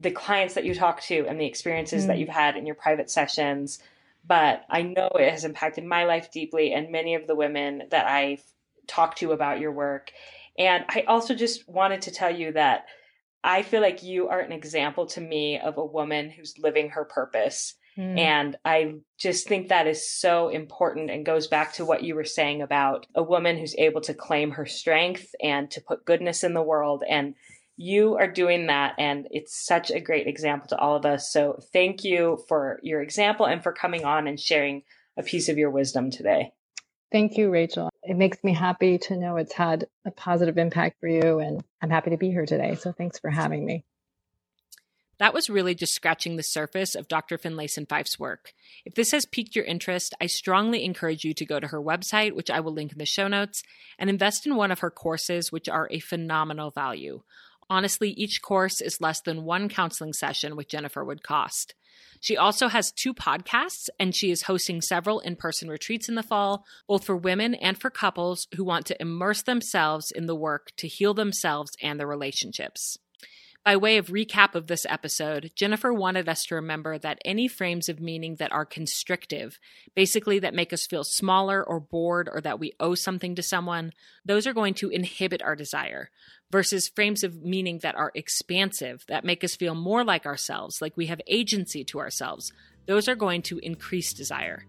the 0.00 0.10
clients 0.10 0.54
that 0.54 0.64
you 0.64 0.74
talk 0.74 1.02
to 1.02 1.26
and 1.28 1.38
the 1.38 1.46
experiences 1.46 2.02
mm-hmm. 2.02 2.08
that 2.08 2.16
mm. 2.16 2.20
you've 2.20 2.28
had 2.30 2.56
in 2.56 2.64
your 2.64 2.74
private 2.74 3.10
sessions. 3.10 3.78
But 4.26 4.64
I 4.70 4.82
know 4.82 5.10
it 5.14 5.30
has 5.30 5.44
impacted 5.44 5.84
my 5.84 6.04
life 6.04 6.32
deeply 6.32 6.72
and 6.72 6.90
many 6.90 7.14
of 7.14 7.26
the 7.26 7.34
women 7.34 7.82
that 7.90 8.06
I've 8.06 8.42
talked 8.86 9.18
to 9.18 9.32
about 9.32 9.60
your 9.60 9.72
work. 9.72 10.10
And 10.58 10.84
I 10.88 11.04
also 11.06 11.34
just 11.34 11.68
wanted 11.68 12.02
to 12.02 12.10
tell 12.10 12.34
you 12.34 12.52
that 12.52 12.86
I 13.42 13.62
feel 13.62 13.80
like 13.80 14.02
you 14.02 14.28
are 14.28 14.40
an 14.40 14.52
example 14.52 15.06
to 15.06 15.20
me 15.20 15.58
of 15.58 15.78
a 15.78 15.84
woman 15.84 16.30
who's 16.30 16.58
living 16.58 16.90
her 16.90 17.04
purpose 17.04 17.74
Mm. 18.00 18.18
And 18.18 18.56
I 18.64 18.94
just 19.18 19.46
think 19.46 19.68
that 19.68 19.86
is 19.86 20.10
so 20.10 20.48
important 20.48 21.10
and 21.10 21.26
goes 21.26 21.46
back 21.48 21.74
to 21.74 21.84
what 21.84 22.02
you 22.02 22.14
were 22.14 22.24
saying 22.24 22.62
about 22.62 23.06
a 23.14 23.22
woman 23.22 23.58
who's 23.58 23.74
able 23.76 24.00
to 24.02 24.14
claim 24.14 24.52
her 24.52 24.66
strength 24.66 25.34
and 25.42 25.70
to 25.72 25.80
put 25.80 26.04
goodness 26.04 26.44
in 26.44 26.54
the 26.54 26.62
world. 26.62 27.02
And 27.08 27.34
you 27.76 28.16
are 28.16 28.30
doing 28.30 28.66
that. 28.68 28.94
And 28.98 29.26
it's 29.30 29.66
such 29.66 29.90
a 29.90 30.00
great 30.00 30.26
example 30.26 30.68
to 30.68 30.78
all 30.78 30.96
of 30.96 31.04
us. 31.04 31.32
So 31.32 31.58
thank 31.72 32.04
you 32.04 32.42
for 32.48 32.78
your 32.82 33.02
example 33.02 33.46
and 33.46 33.62
for 33.62 33.72
coming 33.72 34.04
on 34.04 34.26
and 34.26 34.38
sharing 34.38 34.82
a 35.16 35.22
piece 35.22 35.48
of 35.48 35.58
your 35.58 35.70
wisdom 35.70 36.10
today. 36.10 36.52
Thank 37.12 37.36
you, 37.36 37.50
Rachel. 37.50 37.89
It 38.10 38.16
makes 38.16 38.42
me 38.42 38.52
happy 38.52 38.98
to 38.98 39.16
know 39.16 39.36
it's 39.36 39.52
had 39.52 39.86
a 40.04 40.10
positive 40.10 40.58
impact 40.58 40.98
for 40.98 41.06
you. 41.06 41.38
And 41.38 41.62
I'm 41.80 41.90
happy 41.90 42.10
to 42.10 42.16
be 42.16 42.30
here 42.30 42.44
today. 42.44 42.74
So 42.74 42.90
thanks 42.90 43.20
for 43.20 43.30
having 43.30 43.64
me. 43.64 43.84
That 45.20 45.32
was 45.32 45.48
really 45.48 45.76
just 45.76 45.94
scratching 45.94 46.34
the 46.34 46.42
surface 46.42 46.96
of 46.96 47.06
Dr. 47.06 47.38
Finlayson 47.38 47.86
Fife's 47.88 48.18
work. 48.18 48.52
If 48.84 48.96
this 48.96 49.12
has 49.12 49.26
piqued 49.26 49.54
your 49.54 49.64
interest, 49.64 50.12
I 50.20 50.26
strongly 50.26 50.84
encourage 50.84 51.22
you 51.22 51.34
to 51.34 51.46
go 51.46 51.60
to 51.60 51.68
her 51.68 51.80
website, 51.80 52.32
which 52.32 52.50
I 52.50 52.58
will 52.58 52.72
link 52.72 52.90
in 52.90 52.98
the 52.98 53.06
show 53.06 53.28
notes, 53.28 53.62
and 53.96 54.10
invest 54.10 54.44
in 54.44 54.56
one 54.56 54.72
of 54.72 54.80
her 54.80 54.90
courses, 54.90 55.52
which 55.52 55.68
are 55.68 55.86
a 55.92 56.00
phenomenal 56.00 56.72
value. 56.72 57.22
Honestly, 57.68 58.10
each 58.10 58.42
course 58.42 58.80
is 58.80 59.00
less 59.00 59.20
than 59.20 59.44
one 59.44 59.68
counseling 59.68 60.14
session 60.14 60.56
with 60.56 60.68
Jennifer 60.68 61.04
would 61.04 61.22
cost. 61.22 61.74
She 62.20 62.36
also 62.36 62.68
has 62.68 62.92
two 62.92 63.14
podcasts, 63.14 63.88
and 63.98 64.14
she 64.14 64.30
is 64.30 64.42
hosting 64.42 64.80
several 64.80 65.20
in 65.20 65.36
person 65.36 65.68
retreats 65.68 66.08
in 66.08 66.14
the 66.14 66.22
fall, 66.22 66.64
both 66.86 67.04
for 67.04 67.16
women 67.16 67.54
and 67.54 67.78
for 67.78 67.90
couples 67.90 68.46
who 68.54 68.64
want 68.64 68.86
to 68.86 69.00
immerse 69.00 69.42
themselves 69.42 70.10
in 70.10 70.26
the 70.26 70.36
work 70.36 70.70
to 70.76 70.88
heal 70.88 71.14
themselves 71.14 71.72
and 71.82 71.98
their 71.98 72.06
relationships. 72.06 72.98
By 73.62 73.76
way 73.76 73.98
of 73.98 74.06
recap 74.06 74.54
of 74.54 74.68
this 74.68 74.86
episode, 74.88 75.52
Jennifer 75.54 75.92
wanted 75.92 76.30
us 76.30 76.44
to 76.44 76.54
remember 76.54 76.96
that 76.96 77.20
any 77.26 77.46
frames 77.46 77.90
of 77.90 78.00
meaning 78.00 78.36
that 78.36 78.52
are 78.52 78.64
constrictive, 78.64 79.58
basically 79.94 80.38
that 80.38 80.54
make 80.54 80.72
us 80.72 80.86
feel 80.86 81.04
smaller 81.04 81.62
or 81.62 81.78
bored 81.78 82.30
or 82.32 82.40
that 82.40 82.58
we 82.58 82.72
owe 82.80 82.94
something 82.94 83.34
to 83.34 83.42
someone, 83.42 83.92
those 84.24 84.46
are 84.46 84.54
going 84.54 84.72
to 84.74 84.88
inhibit 84.88 85.42
our 85.42 85.54
desire, 85.54 86.08
versus 86.50 86.88
frames 86.88 87.22
of 87.22 87.42
meaning 87.42 87.80
that 87.82 87.94
are 87.96 88.12
expansive, 88.14 89.04
that 89.08 89.26
make 89.26 89.44
us 89.44 89.56
feel 89.56 89.74
more 89.74 90.04
like 90.04 90.24
ourselves, 90.24 90.80
like 90.80 90.96
we 90.96 91.06
have 91.06 91.20
agency 91.26 91.84
to 91.84 92.00
ourselves, 92.00 92.54
those 92.86 93.08
are 93.08 93.14
going 93.14 93.42
to 93.42 93.58
increase 93.58 94.14
desire. 94.14 94.64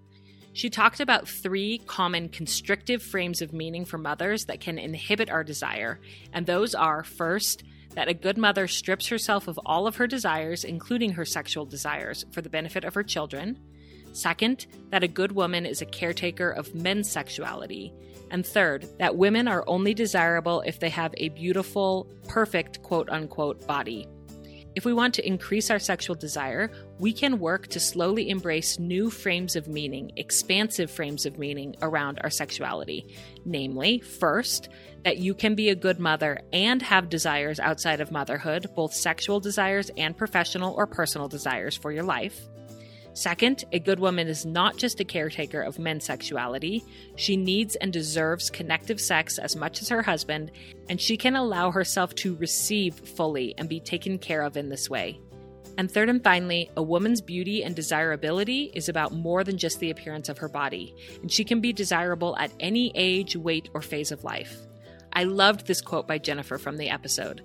She 0.51 0.69
talked 0.69 0.99
about 0.99 1.30
three 1.30 1.77
common 1.88 2.27
constrictive 2.27 3.01
frames 3.01 3.41
of 3.41 3.54
meaning 3.54 3.86
for 3.86 3.97
mothers 3.97 4.45
that 4.45 4.60
can 4.60 4.77
inhibit 4.77 5.30
our 5.30 5.45
desire, 5.45 6.01
and 6.34 6.45
those 6.45 6.75
are 6.75 7.04
first, 7.04 7.63
that 7.95 8.08
a 8.08 8.13
good 8.13 8.38
mother 8.38 8.67
strips 8.67 9.08
herself 9.08 9.47
of 9.47 9.60
all 9.65 9.88
of 9.88 9.95
her 9.97 10.08
desires, 10.08 10.63
including 10.63 11.12
her 11.12 11.25
sexual 11.25 11.65
desires, 11.65 12.25
for 12.32 12.41
the 12.41 12.49
benefit 12.49 12.84
of 12.84 12.93
her 12.93 13.04
children. 13.04 13.60
Second, 14.13 14.65
that 14.89 15.04
a 15.04 15.08
good 15.08 15.32
woman 15.32 15.65
is 15.65 15.82
a 15.82 15.86
caretaker 15.86 16.49
of 16.49 16.75
men's 16.75 17.10
sexuality. 17.10 17.93
And 18.30 18.45
third, 18.45 18.88
that 18.97 19.17
women 19.17 19.47
are 19.47 19.63
only 19.67 19.93
desirable 19.93 20.62
if 20.62 20.80
they 20.80 20.89
have 20.89 21.13
a 21.17 21.30
beautiful, 21.30 22.08
perfect, 22.27 22.82
quote 22.82 23.10
unquote, 23.10 23.65
body. 23.67 24.08
If 24.73 24.86
we 24.86 24.93
want 24.93 25.13
to 25.15 25.27
increase 25.27 25.69
our 25.69 25.79
sexual 25.79 26.15
desire, 26.15 26.71
we 26.97 27.12
can 27.12 27.39
work 27.39 27.67
to 27.67 27.79
slowly 27.79 28.29
embrace 28.29 28.79
new 28.79 29.10
frames 29.10 29.57
of 29.57 29.67
meaning, 29.67 30.13
expansive 30.15 30.89
frames 30.89 31.25
of 31.25 31.38
meaning 31.38 31.75
around 31.81 32.19
our 32.23 32.29
sexuality. 32.29 33.13
Namely, 33.43 33.99
first, 33.99 34.69
that 35.03 35.17
you 35.17 35.34
can 35.34 35.55
be 35.55 35.69
a 35.69 35.75
good 35.75 35.99
mother 35.99 36.39
and 36.53 36.81
have 36.81 37.10
desires 37.10 37.60
outside 37.60 37.99
of 37.99 38.12
motherhood, 38.12 38.67
both 38.73 38.93
sexual 38.93 39.41
desires 39.41 39.91
and 39.97 40.15
professional 40.15 40.73
or 40.75 40.88
personal 40.88 41.27
desires 41.27 41.75
for 41.75 41.91
your 41.91 42.03
life. 42.03 42.47
Second, 43.13 43.65
a 43.74 43.80
good 43.80 44.00
woman 44.00 44.28
is 44.28 44.45
not 44.45 44.78
just 44.78 45.02
a 45.02 45.06
caretaker 45.06 45.62
of 45.62 45.80
men's 45.80 46.06
sexuality. 46.06 46.84
She 47.17 47.36
needs 47.36 47.76
and 47.76 47.91
deserves 47.91 48.50
connective 48.50 49.02
sex 49.02 49.38
as 49.38 49.56
much 49.56 49.82
as 49.82 49.89
her 49.89 50.02
husband, 50.02 50.52
and 50.89 51.00
she 51.00 51.17
can 51.17 51.36
allow 51.36 51.71
herself 51.71 52.15
to 52.15 52.36
receive 52.36 52.95
fully 52.95 53.54
and 53.58 53.67
be 53.67 53.82
taken 53.82 54.17
care 54.17 54.43
of 54.43 54.56
in 54.56 54.69
this 54.69 54.89
way. 54.89 55.19
And 55.78 55.91
third 55.91 56.10
and 56.10 56.24
finally, 56.24 56.69
a 56.78 56.84
woman's 56.84 57.21
beauty 57.21 57.63
and 57.63 57.76
desirability 57.76 58.71
is 58.74 58.88
about 58.88 59.13
more 59.13 59.43
than 59.43 59.58
just 59.58 59.80
the 59.80 59.89
appearance 59.89 60.30
of 60.30 60.38
her 60.38 60.50
body, 60.50 60.95
and 61.21 61.32
she 61.32 61.43
can 61.43 61.60
be 61.60 61.74
desirable 61.74 62.38
at 62.38 62.52
any 62.60 62.91
age, 62.95 63.36
weight, 63.36 63.69
or 63.74 63.82
phase 63.82 64.12
of 64.12 64.24
life. 64.24 64.58
I 65.13 65.26
loved 65.26 65.67
this 65.67 65.82
quote 65.82 66.08
by 66.08 66.17
Jennifer 66.17 66.58
from 66.58 66.78
the 66.78 66.89
episode. 66.89 67.41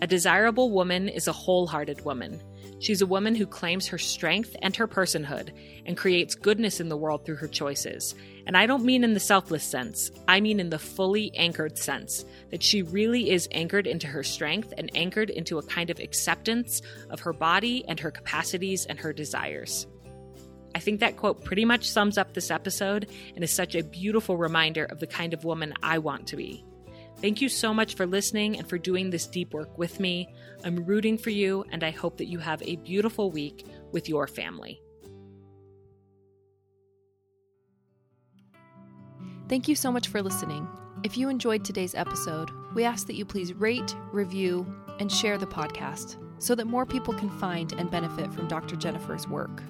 A 0.00 0.06
desirable 0.06 0.70
woman 0.70 1.08
is 1.08 1.28
a 1.28 1.32
wholehearted 1.32 2.04
woman. 2.04 2.42
She's 2.82 3.00
a 3.00 3.06
woman 3.06 3.36
who 3.36 3.46
claims 3.46 3.86
her 3.86 3.96
strength 3.96 4.56
and 4.60 4.74
her 4.74 4.88
personhood 4.88 5.50
and 5.86 5.96
creates 5.96 6.34
goodness 6.34 6.80
in 6.80 6.88
the 6.88 6.96
world 6.96 7.24
through 7.24 7.36
her 7.36 7.46
choices. 7.46 8.12
And 8.44 8.56
I 8.56 8.66
don't 8.66 8.84
mean 8.84 9.04
in 9.04 9.14
the 9.14 9.20
selfless 9.20 9.62
sense, 9.62 10.10
I 10.26 10.40
mean 10.40 10.58
in 10.58 10.70
the 10.70 10.80
fully 10.80 11.32
anchored 11.36 11.78
sense 11.78 12.24
that 12.50 12.60
she 12.60 12.82
really 12.82 13.30
is 13.30 13.46
anchored 13.52 13.86
into 13.86 14.08
her 14.08 14.24
strength 14.24 14.74
and 14.76 14.90
anchored 14.96 15.30
into 15.30 15.58
a 15.58 15.62
kind 15.62 15.90
of 15.90 16.00
acceptance 16.00 16.82
of 17.08 17.20
her 17.20 17.32
body 17.32 17.84
and 17.86 18.00
her 18.00 18.10
capacities 18.10 18.84
and 18.86 18.98
her 18.98 19.12
desires. 19.12 19.86
I 20.74 20.80
think 20.80 20.98
that 20.98 21.16
quote 21.16 21.44
pretty 21.44 21.64
much 21.64 21.88
sums 21.88 22.18
up 22.18 22.34
this 22.34 22.50
episode 22.50 23.08
and 23.36 23.44
is 23.44 23.52
such 23.52 23.76
a 23.76 23.84
beautiful 23.84 24.36
reminder 24.36 24.86
of 24.86 24.98
the 24.98 25.06
kind 25.06 25.34
of 25.34 25.44
woman 25.44 25.72
I 25.84 25.98
want 25.98 26.26
to 26.28 26.36
be. 26.36 26.64
Thank 27.22 27.40
you 27.40 27.48
so 27.48 27.72
much 27.72 27.94
for 27.94 28.04
listening 28.04 28.58
and 28.58 28.68
for 28.68 28.78
doing 28.78 29.08
this 29.08 29.28
deep 29.28 29.54
work 29.54 29.78
with 29.78 30.00
me. 30.00 30.34
I'm 30.64 30.84
rooting 30.84 31.16
for 31.16 31.30
you, 31.30 31.64
and 31.70 31.84
I 31.84 31.92
hope 31.92 32.16
that 32.16 32.26
you 32.26 32.40
have 32.40 32.60
a 32.62 32.74
beautiful 32.76 33.30
week 33.30 33.64
with 33.92 34.08
your 34.08 34.26
family. 34.26 34.82
Thank 39.48 39.68
you 39.68 39.76
so 39.76 39.92
much 39.92 40.08
for 40.08 40.20
listening. 40.20 40.66
If 41.04 41.16
you 41.16 41.28
enjoyed 41.28 41.64
today's 41.64 41.94
episode, 41.94 42.50
we 42.74 42.82
ask 42.82 43.06
that 43.06 43.14
you 43.14 43.24
please 43.24 43.52
rate, 43.52 43.94
review, 44.10 44.66
and 44.98 45.10
share 45.10 45.38
the 45.38 45.46
podcast 45.46 46.16
so 46.42 46.56
that 46.56 46.66
more 46.66 46.84
people 46.84 47.14
can 47.14 47.30
find 47.38 47.72
and 47.74 47.88
benefit 47.88 48.32
from 48.34 48.48
Dr. 48.48 48.74
Jennifer's 48.74 49.28
work. 49.28 49.62